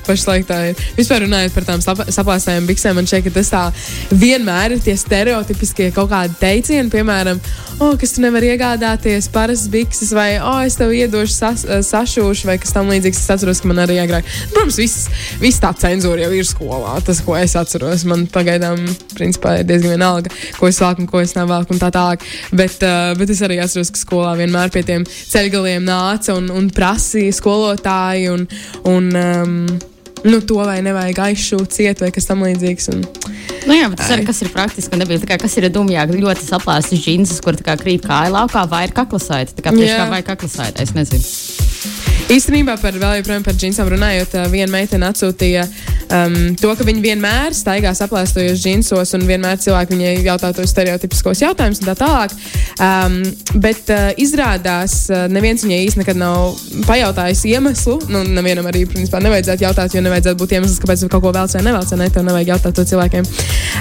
Pašlaik 0.08 0.48
tā 0.50 0.58
ir. 0.72 0.80
Vispār 0.98 1.22
runājot 1.26 1.54
par 1.54 1.68
tām 1.68 1.84
saplāstajām 1.86 2.66
biksēm, 2.66 2.96
man 2.98 3.06
šķiet, 3.10 3.28
ka 3.28 3.34
tas 3.36 3.52
tā 3.54 3.62
vienmēr 4.10 4.74
ir 4.74 4.82
tie 4.82 4.96
stereotipiskie 4.98 5.92
kaut 5.94 6.10
kādi 6.10 6.34
teicieni, 6.40 6.90
piemēram, 6.94 7.42
o, 7.78 7.92
kas 8.02 8.16
tu 8.16 8.24
nevari 8.24 8.50
iegādāties 8.56 9.30
parastas 9.34 9.70
bikses, 9.70 10.16
vai, 10.18 10.40
o, 10.42 10.56
es 10.66 10.80
tev 10.80 10.94
iedošu 10.98 11.36
sas, 11.36 11.66
eh, 11.70 11.84
sašūšu, 11.86 12.50
vai 12.50 12.58
kas 12.62 12.74
tam 12.74 12.90
līdzīgs. 12.90 13.22
Es 13.26 13.34
atceros, 13.36 13.62
ka 13.62 13.70
man 13.70 13.84
arī 13.86 14.00
agrāk, 14.02 14.26
protams, 14.54 14.80
viss, 14.82 15.06
viss 15.42 15.62
tā 15.62 15.72
cenzūra 15.78 16.26
jau 16.26 16.32
ir 16.34 16.50
skolā. 16.50 16.98
Tas, 17.06 17.22
ko 17.26 17.38
es 17.38 17.54
atceros, 17.58 18.06
man 18.10 18.26
pagaidām, 18.34 18.82
principā, 19.14 19.60
ir 19.62 19.70
diezgan 19.70 19.94
vienalga, 19.96 20.34
ko 20.58 20.70
es 20.70 20.82
velku 20.82 21.06
un 21.06 21.10
ko 21.10 21.22
es 21.22 21.38
nevelku 21.38 21.74
un 21.78 21.82
tā 21.82 21.92
tālāk. 21.94 22.26
Bet, 22.56 22.82
uh, 22.82 23.14
bet 23.18 23.30
es 23.34 23.46
arī 23.46 23.62
atceros, 23.62 23.94
ka 23.94 24.02
skolā 24.02 24.34
vienmēr 24.42 24.74
pie 24.74 24.86
tiem 24.88 25.06
ceļgaliem 25.36 25.84
nāca 25.86 26.38
un, 26.40 26.50
un 26.54 26.72
prasīja 26.74 27.36
skolotāji 27.36 28.32
un, 28.32 28.48
un 28.88 29.12
um, 29.20 29.60
nu, 30.26 30.42
to 30.48 30.62
vai 30.64 30.80
nevajag 30.86 31.22
aizšūt 31.30 31.76
ciet 31.76 32.04
vai 32.04 32.12
kas 32.16 32.30
tam 32.30 32.46
līdzīgs. 32.46 32.92
Un, 32.96 33.06
Nu 33.66 33.74
jā, 33.74 33.88
bet 33.90 33.98
tas 33.98 34.12
arī 34.14 34.26
kas 34.28 34.44
ir 34.46 34.52
praktiski. 34.54 34.98
Nebija, 35.00 35.26
kā, 35.26 35.40
kas 35.42 35.56
ir 35.58 35.66
dumjāk, 35.74 36.14
ļoti 36.14 36.44
saplāstas 36.46 37.02
džins, 37.02 37.34
kur 37.42 37.58
kā 37.66 37.74
krīt 37.82 38.06
kāja 38.06 38.30
laukā, 38.34 38.62
vai 38.70 38.84
ir 38.86 38.94
kaklasaita. 38.94 39.56
Tā 39.58 39.66
kā 39.66 39.74
tieši 39.74 39.96
kā 39.96 40.06
vai 40.12 40.22
kaklasaita, 40.26 40.86
es 40.86 40.94
nezinu. 40.94 41.26
Īstenībā 42.36 42.78
par 42.82 42.96
vēl 42.98 43.20
joprojām 43.20 43.46
par 43.46 43.58
džinsām 43.58 43.90
runājot, 43.90 44.38
viena 44.54 44.70
meitene 44.74 45.10
atsūtīja 45.10 45.66
um, 46.14 46.56
to, 46.60 46.72
ka 46.78 46.86
viņa 46.88 47.02
vienmēr 47.04 47.56
staigā 47.56 47.94
saplēstojos 47.98 48.62
džinsos 48.62 49.14
un 49.18 49.26
vienmēr 49.28 49.60
cilvēki 49.62 49.96
viņai 49.96 50.14
jautā 50.26 50.52
tos 50.56 50.72
stereotipiskos 50.74 51.42
jautājumus 51.44 51.82
un 51.82 51.90
tā 51.90 51.96
tālāk. 52.00 52.36
Um, 52.76 53.18
bet 53.62 53.90
uh, 53.94 54.12
izrādās, 54.22 55.06
uh, 55.12 55.26
neviens 55.32 55.64
viņai 55.66 55.82
īsti 55.88 56.02
nekad 56.02 56.20
nav 56.20 56.56
pajautājis 56.88 57.46
iemeslu. 57.52 57.98
Nu, 58.12 58.24
nevienam 58.28 58.68
arī, 58.70 58.86
principā, 58.90 59.22
nevajadzētu 59.24 59.66
jautāt, 59.68 59.96
jo 59.96 60.04
nevajadzētu 60.06 60.42
būt 60.42 60.56
iemesls, 60.58 60.82
kāpēc 60.84 61.06
kaut 61.08 61.24
ko 61.24 61.32
vēlaties 61.32 61.60
vai 61.60 61.66
nevēlaties. 61.70 62.00
Ne, 62.00 62.10
tev 62.12 62.28
nevajag 62.28 62.52
jautāt 62.54 62.78
to 62.78 62.86
cilvēkiem. 62.92 63.30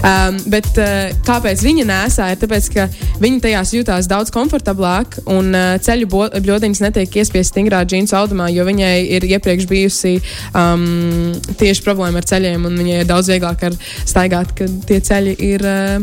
Um, 0.04 0.38
bet 0.52 0.70
uh, 0.78 1.10
kāpēc 1.26 1.64
viņa 1.66 1.88
nesāja? 1.90 2.38
Tāpēc, 2.40 2.70
ka 2.74 2.88
viņa 3.22 3.42
tajās 3.48 3.74
jutās 3.76 4.10
daudz 4.10 4.32
komfortablāk 4.34 5.20
un 5.30 5.50
uh, 5.54 5.74
ceļu 5.82 6.10
bļodiņas 6.44 6.84
netiek 6.86 7.20
iespiestas 7.22 7.52
stingrā 7.54 7.82
džinsu 7.88 8.16
audumā, 8.18 8.48
jo 8.54 8.64
viņai 8.66 8.94
ir 9.16 9.26
iepriekš 9.28 9.68
bijusi 9.70 10.16
um, 10.54 11.34
tieši 11.60 11.84
problēma 11.84 12.13
ar 12.18 12.28
ceļiem, 12.28 12.66
un 12.68 12.76
viņai 12.80 13.00
ir 13.02 13.08
daudz 13.08 13.30
vieglāk 13.32 13.64
ar 13.68 13.78
staigāt, 14.04 14.54
kad 14.58 14.76
tie 14.88 15.00
ceļi 15.04 15.34
ir 15.44 15.64
uh, 15.68 15.98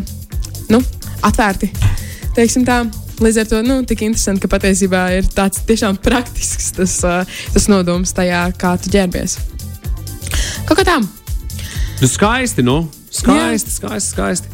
nu, 0.74 0.82
atvērti. 1.28 1.72
Teiksim 2.38 2.66
tā. 2.68 2.84
Līdz 3.22 3.38
ar 3.44 3.50
to 3.52 3.60
nu, 3.62 3.82
tik 3.86 4.02
interesanti, 4.08 4.42
ka 4.42 4.50
patiesībā 4.50 5.04
ir 5.20 5.28
tāds 5.30 5.62
tiešām 5.68 6.00
praktisks 6.02 6.72
tas, 6.78 6.96
uh, 7.06 7.42
tas 7.54 7.68
nodoms 7.70 8.16
tajā, 8.18 8.48
kā 8.58 8.74
tu 8.82 8.94
ģērbies. 8.94 9.38
Kaut 10.66 10.80
kā 10.80 10.88
tā. 10.88 10.98
Nu, 12.02 12.10
skaisti, 12.10 12.66
nu. 12.66 12.80
Skaisti, 13.14 13.76
skaisti, 13.76 14.16
skaisti. 14.16 14.48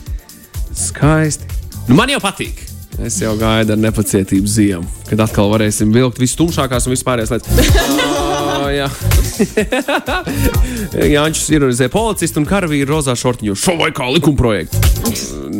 Skaisti. 0.76 1.48
Nu, 1.88 1.96
man 1.96 2.12
jau 2.12 2.20
patīk. 2.20 2.66
Es 3.06 3.20
jau 3.22 3.36
gaidu 3.38 3.76
ar 3.76 3.80
nepacietību 3.80 4.50
ziemu, 4.50 4.88
kad 5.08 5.22
atkal 5.28 5.52
varēsim 5.54 5.94
vilkt 5.94 6.20
visu 6.20 6.42
tumšākās 6.42 6.90
un 6.90 6.98
vispārējās 6.98 7.36
lietas. 7.36 8.56
Jā, 8.74 8.88
Jānis 11.16 11.48
ironizē 11.54 11.88
policistu 11.94 12.42
un 12.42 12.48
karavīru 12.50 12.98
rozā 12.98 13.16
šortiņu. 13.18 13.56
Šo 13.58 13.78
vai 13.80 13.90
kā 13.96 14.08
likumprojektu? 14.12 14.82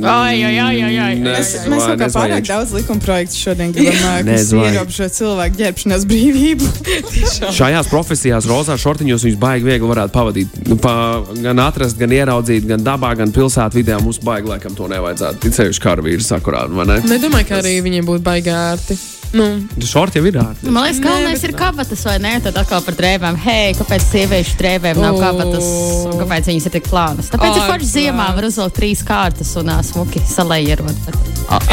Ai, 0.04 0.44
ai, 0.44 0.60
ai, 0.60 0.82
ai, 0.84 0.98
ai. 1.00 1.14
Mēs, 1.22 1.54
mēs 1.70 1.86
kaut 1.88 2.02
kā 2.02 2.10
pārāk 2.14 2.46
daudz 2.48 2.74
likuma 2.76 3.02
projektu 3.02 3.40
šodien 3.40 3.74
gribam, 3.74 4.28
kas 4.28 4.52
ierobežo 4.54 5.08
cilvēku 5.16 5.60
ģērbšanās 5.62 6.06
brīvību. 6.10 6.70
Šajās 7.58 7.90
profesijās, 7.92 8.50
rozā 8.50 8.78
šortiņos, 8.82 9.26
viņus 9.28 9.42
baigi 9.42 9.68
viegli 9.70 9.90
varētu 9.90 10.14
pavadīt. 10.14 10.58
Nu, 10.68 10.78
pa, 10.82 10.94
gan 11.42 11.64
atrast, 11.64 11.98
gan 12.00 12.14
ieraudzīt, 12.14 12.68
gan 12.70 12.86
dabā, 12.86 13.14
gan 13.20 13.34
pilsētvidē. 13.36 14.02
Mums 14.04 14.22
baigi 14.26 14.52
laikam 14.54 14.78
to 14.78 14.90
nevajadzētu. 14.92 15.44
Ticējuši 15.48 15.86
karavīru 15.88 16.26
sakurā, 16.26 16.68
vai 16.70 16.90
ne? 16.92 17.02
Nedomāju, 17.08 17.50
ka 17.50 17.62
arī 17.64 17.78
viņiem 17.86 18.10
būtu 18.10 18.26
baigāti. 18.28 19.00
Nu, 19.36 19.48
Šorti 19.84 20.22
jau 20.22 20.28
ir 20.30 20.38
ārti. 20.40 20.70
Man 20.72 20.86
liekas, 20.86 21.02
galvenais 21.04 21.44
ir 21.44 21.54
kabatas, 21.58 22.04
vai 22.08 22.16
ne? 22.24 22.38
Tad 22.44 22.56
atkal 22.62 22.84
par 22.86 22.96
drēbēm. 22.98 23.38
Hei, 23.44 23.74
kāpēc 23.78 24.06
sieviešu 24.12 24.58
drēbēm 24.60 25.00
nav 25.02 25.20
kabatas? 25.22 25.68
Un 26.10 26.18
kāpēc 26.22 26.50
viņas 26.52 26.68
ir 26.70 26.74
tik 26.78 26.90
plānas? 26.90 27.30
Tāpēc 27.34 27.56
ir 27.56 27.64
Ai, 27.64 27.68
forši 27.72 27.90
ziemā 27.92 28.28
var 28.36 28.48
uzvilkt 28.50 28.78
trīs 28.80 29.04
kārtas 29.08 29.54
un 29.62 29.72
ā, 29.74 29.78
smuki 29.86 30.22
salējierot. 30.28 31.12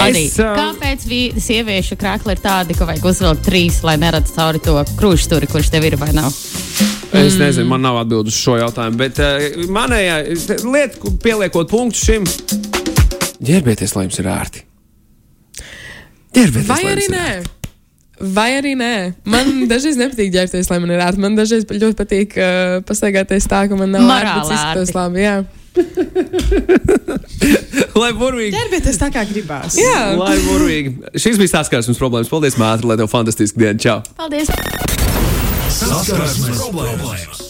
Arī. 0.04 0.26
Es, 0.28 0.36
ā, 0.38 0.52
Kāpēc 0.58 1.06
vi- 1.10 1.32
sieviešu 1.40 1.96
krākli 2.00 2.36
ir 2.36 2.42
tādi, 2.44 2.76
ka 2.78 2.86
vajag 2.88 3.08
uzvilkt 3.10 3.46
trīs, 3.48 3.80
lai 3.86 3.96
neredz 4.00 4.30
cauri 4.36 4.60
to 4.62 4.76
krūšsturi, 5.00 5.48
kurš 5.50 5.72
tev 5.74 5.88
ir 5.88 5.96
vai 6.00 6.12
nav? 6.14 6.30
Es 7.14 7.36
nezinu, 7.38 7.68
man 7.70 7.82
nav 7.82 8.00
atbildes 8.00 8.34
uz 8.34 8.40
šo 8.42 8.56
jautājumu, 8.58 8.98
bet 8.98 9.18
uh, 9.22 9.66
manējā 9.70 10.16
lieta, 10.66 10.98
ko 10.98 11.12
pieliekot 11.22 11.70
punktu 11.70 12.00
šim, 12.00 12.24
ģērbieties, 13.44 13.94
lai 13.94 14.08
jums 14.08 14.18
ir 14.18 14.30
ērti. 14.34 14.64
Ģērbieties, 16.34 16.70
vai 16.72 16.80
arī 16.90 17.04
ir 17.06 17.14
nē? 17.14 17.28
Vai 18.20 18.54
arī 18.60 18.74
nē. 18.78 18.94
Man 19.26 19.50
dažreiz 19.72 19.98
nepatīk 19.98 20.30
ģērbties, 20.34 20.70
lai 20.70 20.78
man 20.82 20.94
ir 20.94 21.02
ērti. 21.02 21.22
Man 21.24 21.38
dažreiz 21.38 21.66
ļoti 21.70 21.98
patīk 21.98 22.38
uh, 22.38 22.78
pastaigāties 22.86 23.48
tā, 23.50 23.64
ka 23.70 23.78
man 23.78 23.94
nav 23.94 24.10
ērti 24.20 24.54
izskatīties 24.54 24.94
labi. 24.96 25.24
Jā. 25.24 25.36
lai 28.02 28.12
burvīgi. 28.14 28.54
Ģērbieties 28.54 29.00
tā, 29.00 29.08
kā 29.14 29.24
gribās. 29.26 29.78
Jā, 29.80 30.12
lai 30.20 30.36
burvīgi. 30.46 30.94
Šis 31.18 31.40
bija 31.40 31.56
saskarsmes 31.56 31.98
problēmas. 31.98 32.30
Paldies, 32.30 32.58
māte, 32.60 32.86
lai 32.86 32.98
tev 33.00 33.10
fantastiski 33.10 33.64
diena. 33.64 33.80
Čau! 33.82 33.98
Paldies! 34.20 34.52
Saskarsmes 35.74 36.62
problēmas! 36.62 37.43